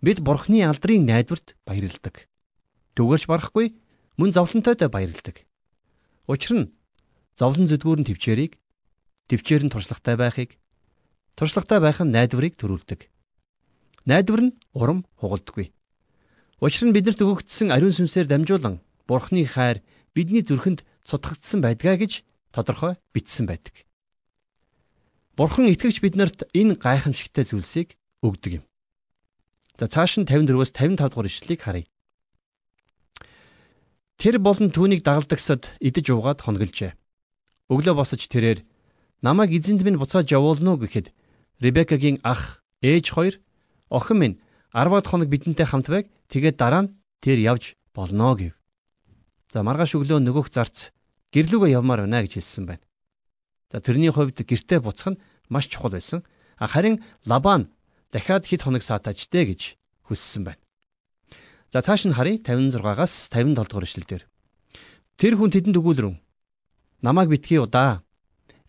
бид 0.07 0.19
Бурхны 0.23 0.62
алдрын 0.62 1.02
найдварт 1.02 1.59
баярладаг. 1.66 2.30
Түүгээрч 2.95 3.25
барахгүй 3.26 3.75
мөн 4.14 4.30
зовлонтойдоо 4.30 4.87
баярладаг. 4.87 5.42
Учир 6.30 6.52
нь 6.54 6.71
зовлон 7.35 7.66
зүдгүүр 7.66 8.00
нь 8.00 8.09
төвчээрийг 8.09 8.54
төвчээр 9.26 9.66
нь 9.66 9.73
туршлагатай 9.75 10.14
байхыг 10.14 10.50
туршлагатай 11.35 11.80
байх 11.83 11.99
нь 11.99 12.14
найдварыг 12.14 12.54
төрүүлдэг. 12.54 13.11
Найдвар 14.07 14.40
нь 14.47 14.57
урам 14.73 15.04
хугалдаггүй. 15.19 15.75
Учир 16.62 16.87
нь 16.87 16.95
биднэрт 16.95 17.21
өгөгдсөн 17.21 17.75
ариун 17.75 17.92
сүнсээр 17.92 18.30
дамжуулан 18.30 18.78
Бурхны 19.11 19.42
хайр 19.42 19.83
бидний 20.14 20.47
зүрхэнд 20.47 20.87
цутгагдсан 21.02 21.61
байдгаа 21.64 21.99
гэж 21.99 22.23
тодорхой 22.54 22.95
бичсэн 23.11 23.50
байдаг. 23.50 23.89
Бурхан 25.40 25.73
итгэгч 25.73 26.04
биднэрт 26.04 26.52
энэ 26.52 26.76
гайхамшигтай 26.76 27.49
зүйлсийг 27.49 27.97
өгдөг 28.20 28.61
юм. 28.61 28.64
За 29.80 29.88
цааш 29.88 30.20
нь 30.20 30.28
54-өөс 30.28 30.76
55 30.76 31.00
дугаар 31.00 31.28
ишлэлийг 31.32 31.61
харъя. 31.64 31.88
Тэр 34.20 34.37
болон 34.37 34.68
түүнийг 34.68 35.00
дагалдагсад 35.00 35.80
идэж 35.80 36.12
уугаад 36.12 36.44
хонголжээ. 36.44 36.92
Өглөө 37.73 37.94
босож 37.97 38.20
тэрээр 38.28 38.61
намайг 39.25 39.56
эзэнд 39.56 39.80
минь 39.80 39.97
буцааж 39.97 40.28
явуулна 40.28 40.76
уу 40.76 40.85
гэхэд 40.85 41.09
Ребекагийн 41.64 42.20
ах, 42.20 42.61
ээж 42.85 43.16
хоёр 43.16 43.40
охин 43.88 44.20
минь 44.20 44.37
10-аад 44.76 45.09
хоног 45.09 45.32
бидэнтэй 45.32 45.64
хамт 45.64 45.88
байг. 45.88 46.12
Тэгээд 46.28 46.61
дараа 46.61 46.85
нь 46.85 46.92
тэр 47.25 47.40
явж 47.40 47.80
болно 47.97 48.37
гэв. 48.37 48.52
За 49.49 49.64
маргааш 49.64 49.97
өглөө 49.97 50.20
нөгөөх 50.20 50.52
зарц 50.52 50.92
гэрлүүгөө 51.32 51.73
явмаар 51.80 52.04
байна 52.04 52.28
гэж 52.28 52.37
хэлсэн 52.37 52.68
байна. 52.68 52.85
За 53.73 53.80
тэрний 53.80 54.11
хувьд 54.11 54.35
гэртээ 54.35 54.85
буцах 54.85 55.14
нь 55.14 55.20
маш 55.50 55.69
чухал 55.69 55.92
байсан. 55.92 56.25
Харин 56.57 57.02
Лабан 57.26 57.69
дахиад 58.14 58.47
хэд 58.47 58.62
хоног 58.64 58.83
саатаажтэй 58.87 59.45
гэж 59.50 59.61
хүссэн 60.09 60.49
байна. 60.49 60.62
За 61.69 61.83
цааш 61.83 62.09
нь 62.09 62.16
харъя 62.16 62.38
56-аас 62.38 63.28
57 63.28 63.54
дугаар 63.54 63.85
эшлэлдэр. 63.85 64.23
Тэр 65.21 65.35
хүн 65.37 65.52
тэдэнд 65.52 65.76
өгүүлрэн 65.76 66.16
намайг 67.02 67.28
битгий 67.28 67.61
удаа. 67.61 68.00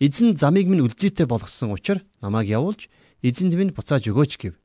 Эзэн 0.01 0.35
замыг 0.35 0.67
минь 0.67 0.83
үлзийтэй 0.83 1.29
болгосон 1.29 1.71
учраас 1.71 2.03
намайг 2.19 2.49
явуулж 2.49 2.89
эзэнд 3.21 3.53
минь 3.55 3.71
буцааж 3.71 4.09
өгөөч 4.09 4.33
гэв. 4.41 4.57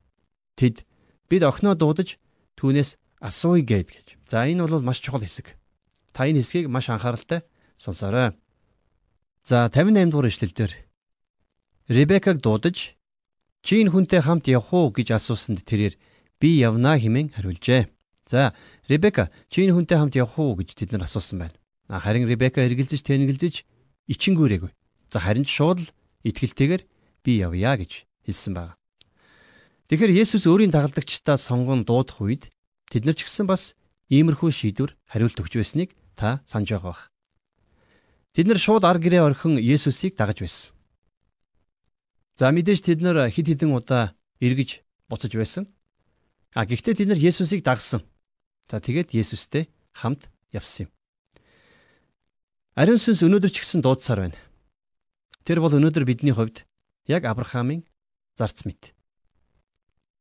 Тэд 0.56 0.88
Бид 1.28 1.42
охиноо 1.42 1.74
дуудаж 1.74 2.22
түүнээс 2.54 2.98
асууя 3.18 3.62
гэд 3.66 3.88
гэж. 3.90 4.06
За 4.30 4.46
энэ 4.46 4.62
бол 4.62 4.82
маш 4.82 5.02
чухал 5.02 5.26
хэсэг. 5.26 5.58
Та 6.14 6.30
энэ 6.30 6.40
хэсгийг 6.46 6.70
маш 6.70 6.86
анхааралтай 6.86 7.42
сонсоорой. 7.74 8.38
За 9.42 9.66
58 9.66 10.10
дугаар 10.10 10.30
эшлэлдэр 10.30 10.70
Ребекаг 11.88 12.42
дуудаж 12.42 12.98
чи 13.62 13.72
энэ 13.78 13.94
хүнтэй 13.94 14.18
хамт 14.18 14.50
явах 14.50 14.74
уу 14.74 14.90
гэж 14.90 15.14
асуусанд 15.14 15.62
тэрээр 15.62 15.94
би 16.42 16.58
явнаа 16.58 16.98
хэмээн 16.98 17.38
хариулжээ. 17.38 17.86
За 18.26 18.58
Ребека 18.90 19.30
чи 19.46 19.62
энэ 19.62 19.78
хүнтэй 19.78 19.94
хамт 19.94 20.18
явах 20.18 20.34
уу 20.34 20.58
гэж 20.58 20.74
тэд 20.74 20.90
нар 20.90 21.06
асуусан 21.06 21.46
байна. 21.46 21.54
Харин 21.86 22.26
Ребека 22.26 22.66
эргэлзэж 22.66 23.06
тэнэгэлзэж 23.06 23.54
ичингүүрээгүй. 24.10 24.74
За 25.14 25.22
харин 25.22 25.46
ч 25.46 25.54
шууд 25.54 25.78
л 25.86 25.92
итгэлтэйгээр 26.26 26.82
би 27.22 27.32
явъя 27.38 27.78
гэж 27.78 28.02
хэлсэн 28.26 28.58
байна. 28.58 28.74
Тэгэхээр 29.86 30.26
Есүс 30.26 30.50
өөрийн 30.50 30.74
дагалдагчдаа 30.74 31.38
сонгон 31.38 31.86
дуудах 31.86 32.18
үед 32.18 32.50
тэд 32.90 33.06
нар 33.06 33.14
ч 33.14 33.30
гэсэн 33.30 33.46
бас 33.46 33.78
иймэрхүү 34.10 34.50
шийдвэр 34.50 34.98
хариулт 35.06 35.38
өгч 35.38 35.54
байсныг 35.54 35.94
та 36.18 36.42
санаж 36.50 36.74
байгаа 36.74 36.90
бах. 36.90 37.02
Тэд 38.34 38.50
нар 38.50 38.58
шууд 38.58 38.82
ар 38.82 38.98
гэрээ 38.98 39.22
орхин 39.22 39.62
Есүсийг 39.62 40.18
дагаж 40.18 40.42
байсан. 40.42 40.75
За 42.36 42.52
мэдээж 42.52 42.84
тэд 42.84 43.00
нар 43.00 43.32
хид 43.32 43.48
хідэн 43.48 43.72
удаа 43.72 44.12
эргэж 44.44 44.84
буцаж 45.08 45.32
байсан. 45.32 45.72
А 46.52 46.68
гэхдээ 46.68 46.94
тэд 47.00 47.08
нар 47.08 47.20
Есүсийг 47.20 47.64
дагсан. 47.64 48.04
За 48.68 48.76
тэгээд 48.76 49.16
Есүстэй 49.16 49.72
хамт 49.96 50.28
явсан 50.52 50.86
юм. 50.86 50.90
Ариун 52.76 53.00
сүнс 53.00 53.24
өнөөдөр 53.24 53.48
ч 53.48 53.64
гэсэн 53.64 53.80
дуудсаар 53.80 54.28
байна. 54.28 54.38
Тэр 55.48 55.64
бол 55.64 55.72
өнөөдөр 55.72 56.04
бидний 56.04 56.36
хувьд 56.36 56.68
яг 57.08 57.24
Авраамийн 57.24 57.88
зарц 58.36 58.68
мэт. 58.68 58.92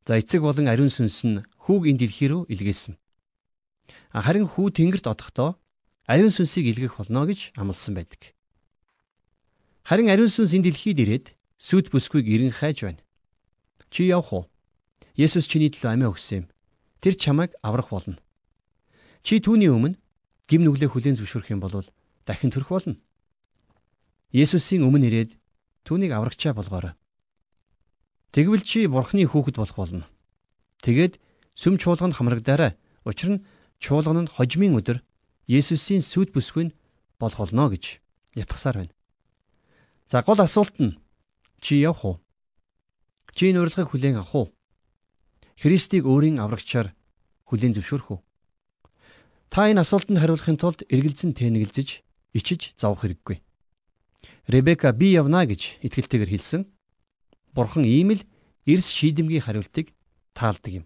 За 0.08 0.16
эцэг 0.16 0.40
болон 0.40 0.72
ариун 0.72 0.88
сүнс 0.88 1.28
нь 1.28 1.44
хүүг 1.68 1.92
энэ 1.92 2.08
дэлхий 2.08 2.32
рүү 2.32 2.48
илгээсэн. 2.48 2.96
Харин 4.16 4.48
хүү 4.48 4.72
тэнгэрт 4.72 5.12
одохдоо 5.12 5.60
ариун 6.08 6.32
сүнсийг 6.32 6.72
илгэх 6.72 6.96
болно 6.96 7.28
гэж 7.28 7.52
амласан 7.60 8.00
байдаг. 8.00 8.32
Харин 9.84 10.08
ариун 10.08 10.32
сүнс 10.32 10.56
энэ 10.56 10.72
дэлхийд 10.72 11.04
ирээд 11.04 11.26
сүд 11.58 11.92
бүсгүйг 11.92 12.26
эрен 12.28 12.52
хайж 12.52 12.84
байна. 12.84 13.02
Чи 13.90 14.10
явах 14.12 14.34
уу? 14.34 14.44
Есүс 15.16 15.48
чиний 15.48 15.72
төлөө 15.72 15.92
амиа 15.96 16.12
өгсөн 16.12 16.44
юм. 16.44 16.46
Тэр 17.00 17.16
чамайг 17.16 17.56
аврах 17.64 17.90
болно. 17.90 18.20
Чи 19.24 19.40
түүний 19.40 19.72
өмнө 19.72 19.96
гим 20.52 20.62
нүглээ 20.68 20.92
хүлээн 20.92 21.18
зөвшөөрөх 21.18 21.54
юм 21.56 21.64
бол 21.64 21.74
дахин 22.28 22.52
төрөх 22.52 22.70
болно. 22.70 23.00
Есүсийн 24.36 24.84
өмнө 24.84 25.08
ирээд 25.08 25.40
түүнийг 25.88 26.12
аврагчаа 26.12 26.52
болгоорой. 26.52 26.94
Тэгвэл 28.36 28.68
чи 28.68 28.84
бурхны 28.92 29.24
хүүхэд 29.24 29.56
болох 29.56 29.78
болно. 29.80 30.06
Тэгээд 30.84 31.18
сүм 31.56 31.80
чуулганд 31.80 32.20
хамрагдаарай. 32.20 32.76
Учир 33.08 33.40
нь 33.40 33.44
чуулган 33.80 34.28
нь 34.28 34.32
хожмын 34.34 34.76
өдөр 34.76 35.00
Есүсийн 35.48 36.04
сүд 36.04 36.36
бүсгүй 36.36 36.74
болох 37.22 37.40
болно 37.40 37.72
гэж 37.72 38.02
ятгсаар 38.36 38.84
байна. 38.84 38.94
За 40.10 40.20
гол 40.26 40.42
асуулт 40.42 40.76
нь 40.82 40.98
чи 41.66 41.82
явах 41.82 42.06
уу? 42.06 42.16
Чи 43.34 43.50
энэ 43.50 43.66
урилгыг 43.66 43.90
хүлээн 43.90 44.22
авах 44.22 44.36
уу? 44.38 44.48
Христийг 45.58 46.06
өөрийн 46.06 46.38
аврагчаар 46.38 46.94
хүлээн 47.50 47.74
зөвшөөрөх 47.74 48.10
үү? 48.14 48.20
Та 49.50 49.74
энэ 49.74 49.82
асуултанд 49.82 50.22
хариулахын 50.22 50.62
тулд 50.62 50.86
эргэлзэн 50.94 51.34
тэнэгэлзэж 51.34 52.06
ичиж 52.38 52.78
завах 52.78 53.02
хэрэггүй. 53.02 53.42
Ребека 54.46 54.94
би 54.94 55.18
явна 55.18 55.50
гэж 55.50 55.82
итгэлтэйгээр 55.82 56.38
хэлсэн. 56.38 56.70
Бурхан 57.58 57.82
ийм 57.82 58.14
л 58.14 58.22
эрс 58.70 58.94
шийдэмгий 58.94 59.42
хариултыг 59.42 59.90
таалдаг 60.38 60.86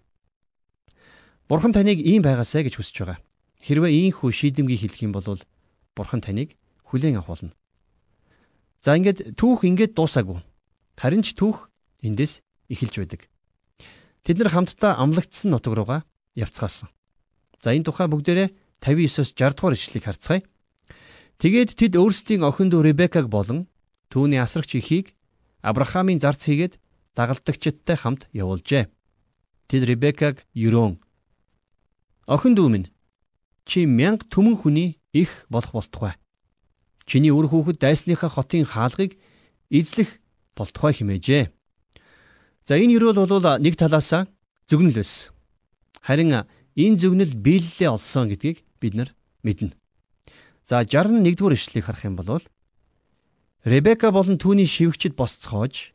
Бурхан 1.44 1.76
таныг 1.76 2.00
ийм 2.00 2.24
байгаасай 2.24 2.64
гэж 2.64 2.80
хүсэж 2.80 2.96
байгаа. 3.04 3.18
Хэрвээ 3.60 3.92
ийхүү 4.08 4.32
шийдэмгий 4.32 4.80
хэлэх 4.80 5.04
юм 5.04 5.12
бол 5.12 5.44
Бурхан 5.92 6.24
таныг 6.24 6.56
хүлээн 6.88 7.20
авах 7.20 7.36
болно. 7.36 7.52
За 8.80 8.96
ингээд 8.96 9.36
түүх 9.36 9.68
ингээд 9.68 9.92
дуусаагүй. 9.92 10.40
Харин 11.00 11.24
ч 11.24 11.32
түүх 11.32 11.72
эндээс 12.04 12.44
эхэлж 12.68 12.94
байдаг. 13.00 13.20
Тэд 14.20 14.36
нар 14.36 14.52
хамтдаа 14.52 15.00
амлагдсан 15.00 15.48
нутаг 15.48 15.72
руугаа 15.72 16.00
явцгаасан. 16.36 16.92
За 17.64 17.72
энэ 17.72 17.88
тухай 17.88 18.04
бүгдээрээ 18.12 18.52
59-оос 18.84 19.32
60 19.32 19.56
дугаар 19.56 19.74
ишлэгийг 19.80 20.04
харцгаая. 20.04 20.44
Тэгээд 21.40 21.72
тэд 21.80 21.96
өөрсдийн 21.96 22.44
охин 22.44 22.68
дүү 22.68 22.92
Ребекаг 22.92 23.32
болон 23.32 23.72
түүний 24.12 24.44
асрагч 24.44 24.76
ихийг 24.76 25.16
Авраамийн 25.64 26.20
зарц 26.20 26.44
хийгээд 26.44 26.76
дагалдагчдтай 27.16 27.96
хамт 27.96 28.28
явуулжээ. 28.36 28.92
Тэд 29.72 29.82
Ребекаг 29.88 30.44
юрөөн 30.52 31.00
Охин 32.28 32.52
дүү 32.52 32.68
минь 32.68 32.92
чи 33.64 33.88
мянга 33.88 34.28
түмэн 34.28 34.60
хүний 34.60 35.00
их 35.16 35.48
болох 35.48 35.72
болтугай. 35.72 36.20
чиний 37.08 37.32
үр 37.32 37.48
хүүхэд 37.48 37.80
дайсныхаа 37.80 38.28
хотын 38.28 38.68
хаалгыг 38.68 39.16
эзлэх 39.72 40.19
болтугай 40.60 40.92
химээжээ. 40.92 41.48
За 42.68 42.76
энэ 42.76 43.00
ерөөл 43.00 43.24
бол 43.24 43.40
нэг 43.64 43.74
талаас 43.80 44.28
зүгнэл 44.68 45.00
байсан. 45.00 45.32
Харин 46.04 46.44
энэ 46.76 47.00
зүгнэл 47.00 47.34
биелэлээ 47.40 47.90
олсон 47.90 48.28
гэдгийг 48.28 48.62
бид 48.78 48.94
нар 48.94 49.10
мэднэ. 49.42 49.72
За 50.68 50.84
61-р 50.84 51.56
ишлэлийг 51.56 51.84
харах 51.88 52.04
юм 52.04 52.16
бол 52.20 52.44
Ребека 53.64 54.08
болон 54.08 54.38
түүний 54.40 54.64
шивгчд 54.64 55.18
босцоож 55.18 55.92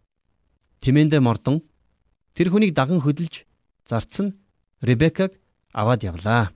тэмээндээ 0.86 1.22
мордон 1.24 1.66
тэр 2.38 2.54
хүнийг 2.54 2.78
даган 2.78 3.02
хөдөлж 3.02 3.48
зарцсан 3.90 4.38
Ребекаг 4.86 5.40
аваад 5.74 6.04
явлаа. 6.06 6.54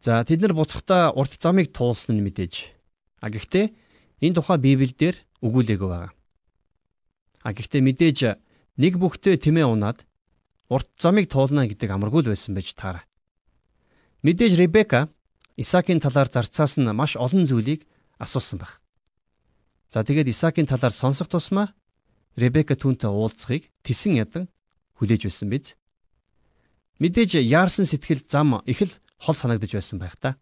За 0.00 0.24
тэд 0.24 0.40
нар 0.40 0.56
буцахдаа 0.56 1.12
урт 1.12 1.36
замыг 1.36 1.74
туулсан 1.76 2.16
нь 2.16 2.24
мэдээж. 2.24 2.72
А 3.20 3.28
гэхдээ 3.28 3.74
энэ 4.24 4.36
тухай 4.40 4.56
Библиэлд 4.56 5.20
өгүүлээгүй 5.44 5.88
байгаа. 5.90 6.12
А 7.40 7.56
гэхдээ 7.56 7.80
мэдээж 7.80 8.18
нэг 8.76 9.00
бүхтээ 9.00 9.40
тэмээ 9.40 9.66
унаад 9.68 10.04
урт 10.68 10.88
замыг 11.00 11.32
туулна 11.32 11.64
гэдэг 11.64 11.88
амаргүй 11.88 12.24
л 12.24 12.32
байсан 12.32 12.52
байж 12.52 12.76
таараа. 12.76 13.04
Мэдээж 14.22 14.60
Ребека 14.60 15.08
Исаакийн 15.56 16.00
талаар 16.00 16.28
зарцаас 16.28 16.76
нь 16.76 16.88
маш 16.92 17.16
олон 17.16 17.44
зүйлийг 17.44 17.88
асуусан 18.20 18.60
баг. 18.60 18.80
За 19.92 20.04
тэгээд 20.04 20.28
Исаакийн 20.32 20.68
талаар 20.68 20.92
сонсох 20.92 21.28
тусмаа 21.28 21.72
Ребека 22.36 22.76
түүнтэй 22.76 23.10
уулзахыг 23.10 23.72
тесэн 23.82 24.14
ядан 24.20 24.48
хүлээж 25.00 25.26
байсан 25.26 25.48
биз. 25.50 25.74
Мэдээж 27.00 27.40
яарсан 27.40 27.88
сэтгэл 27.88 28.22
зам 28.28 28.60
их 28.68 28.84
л 28.84 28.92
хол 29.18 29.34
санагдаж 29.34 29.72
байсан 29.72 29.98
байх 29.98 30.16
та. 30.20 30.36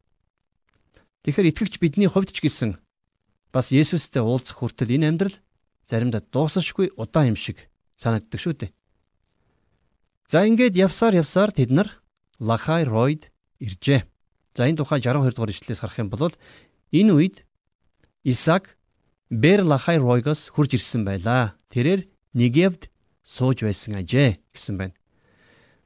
Тэгэхээр 1.22 1.50
итгэгч 1.54 1.74
бидний 1.78 2.10
хувьд 2.10 2.34
ч 2.34 2.42
гэсэн 2.42 2.76
бас 3.54 3.72
Есүстэй 3.72 4.22
уулзах 4.22 4.60
хүртэл 4.60 4.98
энэ 4.98 5.08
амьдрал 5.08 5.36
заримдаа 5.88 6.20
дуусахгүй 6.20 6.92
удаан 7.00 7.32
юм 7.32 7.36
шиг 7.36 7.72
санагддаг 7.96 8.40
шүү 8.40 8.54
дээ. 8.60 8.70
За 10.28 10.44
ингээд 10.44 10.76
явсаар 10.76 11.16
явсаар 11.16 11.50
тэд 11.56 11.72
нар 11.72 11.88
Лахай 12.38 12.84
Ройд 12.84 13.32
иржээ. 13.58 14.04
За 14.52 14.68
энэ 14.68 14.76
тухай 14.76 15.00
62 15.00 15.32
дугаар 15.32 15.50
ишлэлээс 15.50 15.80
харах 15.80 15.98
юм 15.98 16.12
бол 16.12 16.28
энэ 16.92 17.12
үед 17.16 17.36
Исаак 18.22 18.76
Бэр 19.32 19.64
Лахай 19.64 19.96
Ройгоос 19.96 20.52
хурж 20.52 20.76
ирсэн 20.76 21.08
байлаа. 21.08 21.56
Тэрээр 21.72 22.04
Негевд 22.36 22.92
сууж 23.24 23.64
байсан 23.64 23.96
ажээ 23.96 24.40
гэсэн 24.52 24.76
байна. 24.76 24.94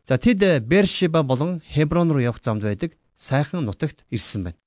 За 0.05 0.19
тэд 0.19 0.67
Бершиба 0.67 1.23
болон 1.23 1.63
Хеброн 1.63 2.11
руу 2.11 2.23
явах 2.23 2.43
замд 2.43 2.63
байдаг 2.67 2.99
сайхан 3.15 3.65
нутагт 3.65 4.03
ирсэн 4.11 4.51
байна. 4.51 4.59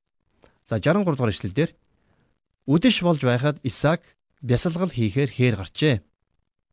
За 0.67 0.79
63 0.79 1.03
дугаар 1.03 1.31
ишлэлдэр 1.35 1.75
үдэш 2.67 3.03
болж 3.03 3.21
байхад 3.23 3.59
Исаак 3.63 4.15
бясалгал 4.41 4.91
хийхээр 4.91 5.31
хээр 5.31 5.55
гарчээ. 5.59 5.95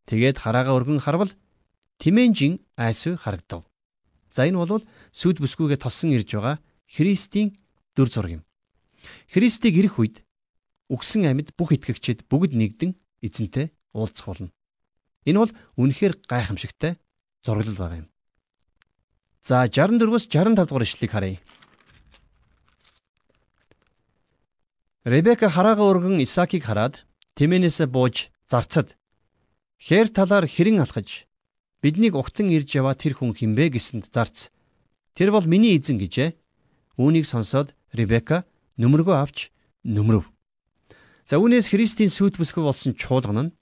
Тэгээд 0.06 0.38
хараага 0.42 0.74
өргөн 0.74 0.98
харвал 0.98 1.30
тэмээнжин 2.02 2.58
айсуу 2.76 3.14
харагдав. 3.16 3.62
За 4.32 4.48
энэ 4.48 4.58
бол 4.58 4.82
сүд 5.12 5.38
бүсгүйгээ 5.38 5.78
тосон 5.78 6.16
ирж 6.16 6.34
байгаа 6.34 6.56
Христийн 6.88 7.54
дүр 7.94 8.08
зураг 8.08 8.32
юм. 8.40 8.42
Христийг 9.28 9.76
ирэх 9.76 9.98
үед 10.00 10.24
үгсэн 10.88 11.28
амьд 11.28 11.54
бүх 11.56 11.76
итгэгчид 11.76 12.26
бүгд 12.28 12.52
нэгдэн 12.56 12.96
эзэнтэй 13.22 13.72
уулзах 13.94 14.26
болно. 14.26 14.50
Энэ 15.24 15.38
бол 15.38 15.52
үнэхээр 15.78 16.26
гайхамшигтай 16.26 16.98
зураглал 17.44 17.78
байгаа 17.78 17.98
юм. 18.02 18.08
За 19.42 19.66
64-өөс 19.66 20.26
65 20.30 20.68
дугаар 20.68 20.84
ишлэлийг 20.86 21.12
харъя. 21.12 21.38
Ребека 25.04 25.50
хараага 25.50 25.82
өргөн 25.82 26.22
Исаакийг 26.22 26.62
хараад 26.62 27.02
тэмээнээсээ 27.36 27.88
бууж 27.88 28.28
зарцад 28.50 28.96
хээр 29.80 30.08
талаар 30.12 30.46
хэрэн 30.46 30.84
алхаж 30.84 31.26
биднийг 31.82 32.14
угтан 32.14 32.52
ирж 32.52 32.78
яваа 32.78 32.94
тэр 32.94 33.18
хүн 33.18 33.34
хинбэ 33.34 33.74
гэсэнд 33.74 34.14
зарц. 34.14 34.54
Тэр 35.18 35.34
бол 35.34 35.44
миний 35.44 35.74
эзэн 35.74 35.98
гэжээ. 35.98 36.38
Үүнийг 36.96 37.26
сонсоод 37.26 37.74
Ребека 37.92 38.46
нүмергөө 38.78 39.16
авч 39.18 39.50
нүмрөв. 39.82 40.30
За 41.26 41.42
үүнээс 41.42 41.74
Христийн 41.74 42.12
сүйт 42.12 42.38
бүсгүй 42.38 42.62
болсон 42.62 42.94
чуулган 42.94 43.50
нь 43.50 43.54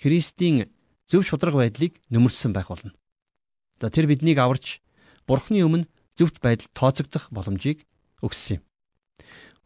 Христийн 0.00 0.72
зөв 1.04 1.26
шудраг 1.26 1.54
байдлыг 1.58 2.00
нөмөрсөн 2.08 2.56
байх 2.56 2.72
болно. 2.72 2.96
За 3.80 3.92
тэр 3.92 4.08
биднийг 4.08 4.38
аварч 4.40 4.80
Бурхны 5.28 5.60
өмнө 5.62 5.90
зөвхт 6.16 6.40
байдал 6.40 6.70
тооцогдох 6.72 7.28
боломжийг 7.30 7.84
өгсөн 8.24 8.58
юм. 8.58 8.62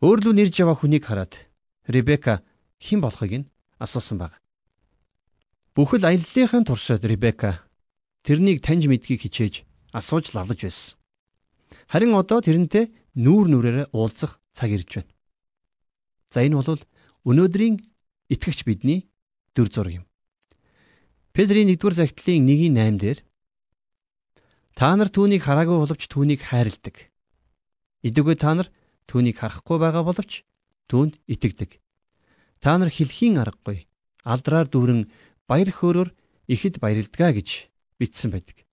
Өөрлөө 0.03 0.35
нэрж 0.35 0.55
яваа 0.61 0.77
хүнийг 0.77 1.07
хараад 1.07 1.39
Ребека 1.87 2.43
хэн 2.85 3.01
болохыг 3.01 3.33
нь 3.41 3.51
асуусан 3.81 4.21
баг. 4.21 4.37
Бүхэл 5.73 6.05
аяллалынхаа 6.05 6.63
туршид 6.69 7.03
Ребека 7.09 7.65
тэрнийг 8.23 8.61
таньж 8.61 8.85
мэдгийг 8.87 9.25
хичээж 9.25 9.65
асууж 9.97 10.37
лавлаж 10.37 10.61
байсан. 10.61 11.01
Харин 11.89 12.13
одоо 12.15 12.45
тэрнтэй 12.45 12.93
нүүр 13.17 13.47
нүрээрээ 13.49 13.87
уулзах 13.97 14.39
цаг 14.53 14.71
ирж 14.77 15.01
байна. 15.01 15.13
За 16.31 16.45
энэ 16.45 16.61
бол 16.61 16.83
Өнөөдрийн 17.25 17.81
итгэгч 18.29 18.69
бидний 18.69 19.09
дүр 19.57 19.73
зураг 19.73 20.05
юм. 20.05 20.07
Петрийн 21.33 21.73
1-р 21.73 21.95
загтлын 21.97 22.45
1-8 22.45 23.01
дээр 23.01 23.19
та 24.77 24.93
нар 24.93 25.09
түүнийг 25.09 25.41
хараагүй 25.41 25.79
боловч 25.81 26.05
түүнийг 26.05 26.45
хайрладаг. 26.45 27.09
Идэггүй 28.05 28.37
та 28.37 28.53
нар 28.55 28.69
түүнийг 29.09 29.41
харахгүй 29.41 29.79
байгаа 29.81 30.05
боловч 30.05 30.45
түүнд 30.93 31.17
итгэдэг. 31.25 31.81
Та 32.61 32.79
нар 32.79 32.91
хэлхийн 32.91 33.39
аргагүй 33.41 33.87
алдраар 34.25 34.67
дүүрэн 34.69 35.09
баяр 35.47 35.71
хөөрөөр 35.71 36.11
ихэд 36.49 36.81
баярлдгаа 36.81 37.37
гэж 37.37 37.69
бичсэн 38.01 38.33
байдаг. 38.33 38.65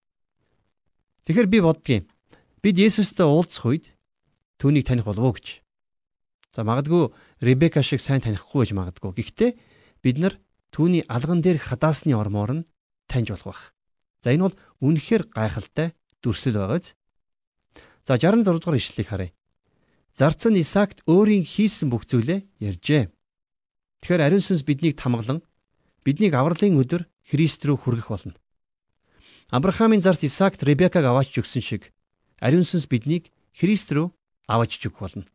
Тэгэхээр 1.28 1.48
би 1.52 1.60
боддгийн 1.62 2.04
бид 2.64 2.76
Есүстэй 2.80 3.28
уулзах 3.28 3.68
үед 3.68 3.86
түүнийг 4.58 4.88
таних 4.88 5.06
болов 5.06 5.24
уу 5.28 5.36
гэж. 5.36 5.62
За 6.56 6.64
магадгүй 6.64 7.12
Ребека 7.44 7.84
шиг 7.84 8.00
сайн 8.00 8.24
танихгүй 8.24 8.64
байж 8.64 8.72
магадгүй. 8.72 9.12
Гэхдээ 9.16 9.52
бид 10.02 10.18
нар 10.18 10.40
түүний 10.72 11.04
алган 11.08 11.44
дээр 11.44 11.60
хадаасны 11.60 12.16
ормоор 12.16 12.64
нь 12.64 12.68
таньж 13.08 13.36
болох 13.36 13.48
байх. 13.52 13.62
За 14.24 14.32
энэ 14.32 14.48
бол 14.48 14.56
үнэхээр 14.80 15.32
гайхалтай 15.32 15.94
дүрсэл 16.24 16.60
байгааз. 16.60 16.96
За 18.08 18.18
66 18.18 18.48
дугаар 18.48 18.80
ишлэлийг 18.80 19.08
харъя. 19.08 19.32
Зарцсан 20.16 20.56
Исаакт 20.60 21.04
өөрийн 21.08 21.44
хийсэн 21.48 21.88
бүх 21.88 22.04
зүйлээ 22.08 22.44
ярьжээ. 22.60 23.04
Тэгэхээр 24.02 24.26
ариун 24.26 24.42
сүнс 24.42 24.66
биднийг 24.66 24.98
тамгалан 24.98 25.46
биднийг 26.06 26.34
авралын 26.34 26.82
өдөр 26.82 27.06
Христ 27.22 27.62
рүү 27.66 27.78
хүргэх 27.78 28.10
болно. 28.10 28.36
Авраамийн 29.54 30.02
зарц 30.02 30.26
Исаакт 30.26 30.66
Ребекаг 30.66 31.06
аваач 31.06 31.38
өгсөн 31.38 31.62
шиг 31.62 31.94
ариун 32.42 32.66
сүнс 32.66 32.90
биднийг 32.90 33.30
Христ 33.54 33.94
рүү 33.94 34.10
аваач 34.50 34.82
өгөх 34.82 35.00
болно. 35.00 35.30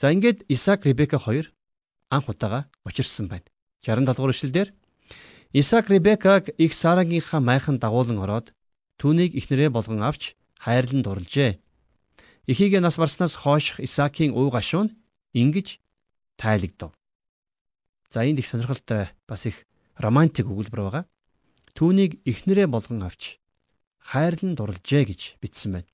За 0.00 0.10
ингээд 0.10 0.44
Исаак 0.48 0.86
Ребека 0.86 1.18
хоёр 1.18 1.52
анх 2.10 2.28
удаага 2.28 2.66
учирсан 2.84 3.28
байна. 3.30 3.46
67 3.80 4.16
дугаар 4.16 4.34
эшлэлдэр 4.34 4.68
Исаак 5.52 5.90
Ребекаг 5.90 6.50
их 6.58 6.74
Сарагийнхаа 6.74 7.40
майхан 7.40 7.78
дагуулan 7.78 8.18
ороод 8.18 8.50
түүнийг 8.98 9.38
ихнэрээ 9.38 9.70
болгон 9.70 10.02
авч 10.02 10.34
хайрлан 10.58 11.02
дурлжээ. 11.06 11.62
Эхийгээ 12.50 12.82
нас 12.82 12.98
барснаас 12.98 13.38
хойших 13.38 13.78
Исаакийн 13.78 14.34
уу 14.34 14.50
гашуун 14.50 14.98
ингэж 15.32 15.78
тайлагдав. 16.36 16.90
За 18.14 18.22
энд 18.22 18.38
их 18.38 18.46
сонирхолтой 18.46 19.10
бас 19.26 19.42
их 19.50 19.66
романтик 19.98 20.46
өгүүлбэр 20.46 20.86
байгаа. 20.86 21.04
Түүнийг 21.74 22.22
ихнэрээ 22.22 22.70
болгон 22.70 23.02
авч 23.02 23.42
хайрлан 23.98 24.54
дурлжээ 24.54 25.10
гэж 25.10 25.42
бичсэн 25.42 25.82
байна. 25.82 25.90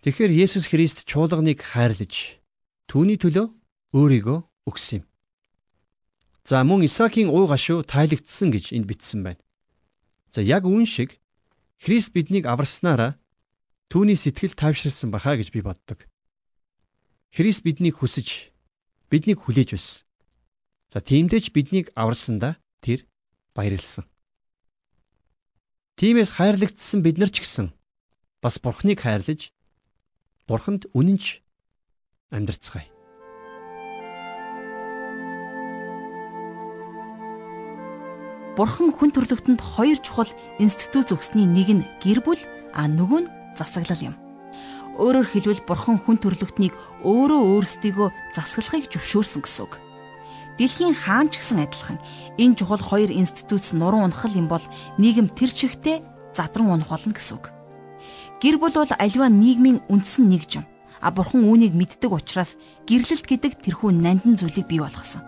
Тэгэхээр 0.00 0.32
Есүс 0.32 0.72
Христ 0.72 1.04
чуулганыг 1.04 1.60
хайрлаж 1.60 2.40
Түүний 2.88 3.20
төлөө 3.20 3.52
өөрийгөө 3.92 4.38
өгсөн 4.64 5.02
юм. 5.02 5.04
За 6.44 6.64
мөн 6.64 6.88
Исаакийн 6.88 7.28
уу 7.28 7.48
гашуу 7.52 7.84
тайлагдсан 7.84 8.48
гэж 8.48 8.72
энд 8.72 8.88
бичсэн 8.88 9.20
байна. 9.24 9.44
За 10.32 10.40
яг 10.40 10.64
үүн 10.64 10.88
шиг 10.88 11.20
Христ 11.80 12.16
биднийг 12.16 12.48
аварснараа 12.48 13.20
түүний 13.92 14.16
сэтгэл 14.16 14.56
тайвширсан 14.56 15.12
бахаа 15.12 15.36
гэж 15.36 15.52
би 15.52 15.60
боддог. 15.60 16.08
Христ 17.28 17.60
биднийг 17.60 18.00
хүсэж 18.00 18.56
биднийг 19.12 19.44
хүлээж 19.44 19.76
байсан. 19.76 20.04
За 20.92 21.00
тиймдээ 21.00 21.40
ч 21.40 21.46
биднийг 21.54 21.92
аварсандаа 21.94 22.58
тэр 22.84 23.06
баярлсан. 23.54 24.04
Тимээс 25.94 26.34
хайрлагдсан 26.34 27.00
бид 27.06 27.16
нар 27.22 27.30
ч 27.30 27.40
гэсэн 27.40 27.70
бас 28.42 28.58
Бурхныг 28.58 29.00
хайрлаж 29.00 29.54
Бурханд 30.44 30.90
үнэнч 30.92 31.40
амьдрцгаая. 32.34 32.90
Бурхан 38.54 38.94
хүн 38.94 39.10
төрлөختөнд 39.10 39.58
хоёр 39.58 39.98
чухал 39.98 40.30
институт 40.62 41.10
өгсөний 41.10 41.50
нэг 41.50 41.68
нь 41.74 41.86
гэр 41.98 42.22
бүл, 42.22 42.38
а 42.70 42.86
нөгөө 42.86 43.20
нь 43.26 43.32
засаглал 43.58 44.14
юм. 44.14 44.14
Өөрөөр 44.94 45.26
хэлбэл 45.26 45.66
Бурхан 45.66 45.98
хүн 45.98 46.22
төрлөختнийг 46.22 46.74
өөрөө 47.02 47.42
өөрсдийгөө 47.50 48.08
засаглахыг 48.30 48.86
зөвшөөрсөн 48.94 49.42
гэсэн 49.42 49.62
үг. 49.66 49.83
Дэлхийн 50.58 50.94
хаан 50.94 51.34
ч 51.34 51.42
гэсэн 51.42 51.66
адилхан 51.66 51.98
энэ 52.38 52.54
чухал 52.54 52.78
хоёр 52.78 53.10
институтс 53.10 53.74
нуруу 53.74 54.06
унахал 54.06 54.30
юм 54.38 54.46
бол 54.46 54.62
нийгэм 55.02 55.34
тэр 55.34 55.50
чигтээ 55.50 55.98
задран 56.30 56.70
унах 56.78 56.94
болно 56.94 57.10
гэсэн 57.10 57.34
үг. 57.38 57.50
Гэр 58.38 58.62
бүл 58.62 58.76
бол 58.78 58.92
аливаа 58.94 59.30
нийгмийн 59.30 59.82
үндсэн 59.90 60.30
нэгж 60.30 60.62
юм. 60.62 60.66
А 61.02 61.10
бурхан 61.10 61.44
үүнийг 61.44 61.74
мэддэг 61.74 62.10
учраас 62.12 62.54
гэрлэлт 62.86 63.26
гэдэг 63.26 63.52
тэрхүү 63.66 63.90
нандин 63.92 64.38
зүйлийг 64.38 64.70
бий 64.70 64.80
болгосон. 64.80 65.26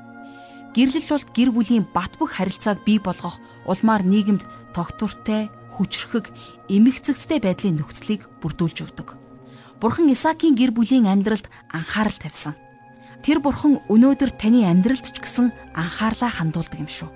Гэрлэл 0.76 1.08
бол 1.10 1.24
гэр 1.34 1.50
бүлийн 1.52 1.84
бат 1.90 2.12
бөх 2.20 2.36
харилцааг 2.36 2.84
бий 2.84 3.00
болгох 3.00 3.40
улмаар 3.64 4.04
нийгэмд 4.04 4.44
тогтвортой, 4.76 5.48
хүчрхэг, 5.76 6.32
эмэгцэгцтэй 6.68 7.40
байдлын 7.40 7.80
нөхцөлийг 7.80 8.28
бүрдүүлж 8.40 8.78
өгдөг. 8.84 9.08
Бурхан 9.80 10.12
Исаакийн 10.12 10.56
гэр 10.56 10.72
бүлийн 10.72 11.08
амьдралд 11.08 11.48
анхаарал 11.72 12.16
тавьсан. 12.16 12.56
Тэр 13.24 13.40
бурхан 13.40 13.80
өнөөдөр 13.88 14.30
таны 14.36 14.64
амьдралд 14.66 15.06
ч 15.12 15.16
гэсэн 15.20 15.52
анхаарлаа 15.74 16.30
хандуулдаг 16.30 16.80
юм 16.80 16.90
шүү. 16.90 17.10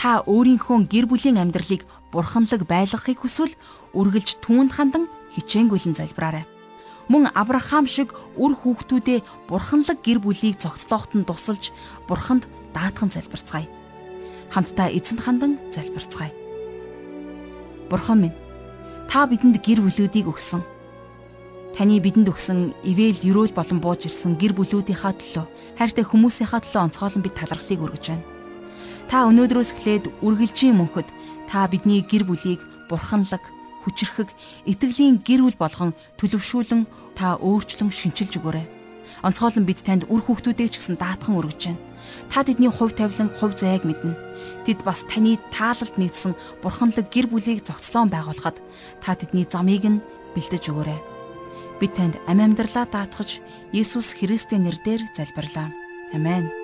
Та 0.00 0.24
өөрийнхөө 0.24 0.88
гэр 0.88 1.06
бүлийн 1.08 1.40
амьдралыг 1.40 1.84
бурханлаг 2.12 2.64
байлгахыг 2.64 3.20
хүсвэл 3.20 3.54
үргэлж 3.92 4.40
түүнд 4.40 4.72
хандан 4.72 5.04
хичээнгүйлэн 5.36 5.96
залбираарай. 5.96 6.44
Мөн 7.10 7.34
Авраам 7.34 7.90
шиг 7.90 8.14
үр 8.38 8.54
хүүхдүүдээ 8.54 9.50
бурханлаг 9.50 9.98
гэр 10.00 10.22
бүлийг 10.22 10.56
цогцлооход 10.62 11.12
нь 11.18 11.26
тусалж 11.26 11.74
бурханд 12.06 12.46
даатхан 12.70 13.10
залбирцгаая. 13.10 13.66
Хамтдаа 14.54 14.88
эзэнд 14.94 15.20
хандан 15.20 15.52
залбирцгаая. 15.74 16.30
Бурхан 17.90 18.18
минь, 18.22 18.38
та 19.10 19.26
бидэнд 19.26 19.58
гэр 19.58 19.82
бүлүүдийг 19.82 20.30
өгсөн 20.30 20.62
Таны 21.70 22.02
бидэнд 22.02 22.26
өгсөн 22.26 22.74
ивэл 22.82 23.22
юрөөл 23.22 23.54
болон 23.54 23.78
бууж 23.78 24.10
ирсэн 24.10 24.34
гэр 24.34 24.58
бүлүүдийнхаа 24.58 25.14
төлөө 25.14 25.46
хайртай 25.78 26.02
хүмүүсийнхаа 26.02 26.60
төлөө 26.66 26.82
онцгойлон 26.90 27.22
бид 27.22 27.38
талархлыг 27.38 27.78
өргөж 27.78 28.04
байна. 28.10 28.26
Та 29.06 29.30
өнөөдрөөс 29.30 29.70
эхлээд 29.78 30.04
үргэлжийн 30.18 30.74
мөнхөд 30.74 31.08
та 31.46 31.70
бидний 31.70 32.02
гэр 32.02 32.26
бүлийг 32.26 32.60
бурханлаг, 32.90 33.42
хүчрхэг, 33.86 34.34
итгэлийн 34.66 35.22
гэр 35.22 35.46
бүл 35.46 35.58
болгон 35.62 35.94
төлөвшүүлэн 36.18 36.90
та 37.14 37.38
өөрчлөн 37.38 37.94
шинчилж 37.94 38.42
өгөөрэй. 38.42 38.66
Онцгойлон 39.22 39.62
бид 39.62 39.86
танд 39.86 40.10
үр 40.10 40.26
хүүхдүүдээ 40.26 40.68
ч 40.74 40.82
гэсэн 40.82 40.98
даатхан 40.98 41.38
өргөж 41.38 41.70
байна. 41.70 41.82
Та 42.34 42.42
тэдний 42.42 42.70
хувь 42.70 42.98
тавилан, 42.98 43.30
хувь 43.30 43.54
заяаг 43.54 43.86
мэднэ. 43.86 44.18
Тэд 44.66 44.82
бас 44.82 45.06
таны 45.06 45.38
таалалд 45.54 45.94
нийцсэн 45.98 46.34
бурханлаг 46.62 47.06
гэр 47.14 47.30
бүлийг 47.30 47.62
зохицлон 47.62 48.10
байгуулахад 48.10 48.58
та 48.98 49.14
тэдний 49.14 49.46
замыг 49.46 49.86
нь 49.86 50.02
бэлдэж 50.34 50.70
өгөөрэй 50.70 51.19
бид 51.80 51.96
танд 51.96 52.14
амь 52.28 52.44
амьдралаа 52.44 52.84
даатгаж 52.84 53.40
Есүс 53.72 54.12
Христийн 54.20 54.68
нэрээр 54.68 55.08
залбирлаа. 55.16 55.72
Амен. 56.12 56.59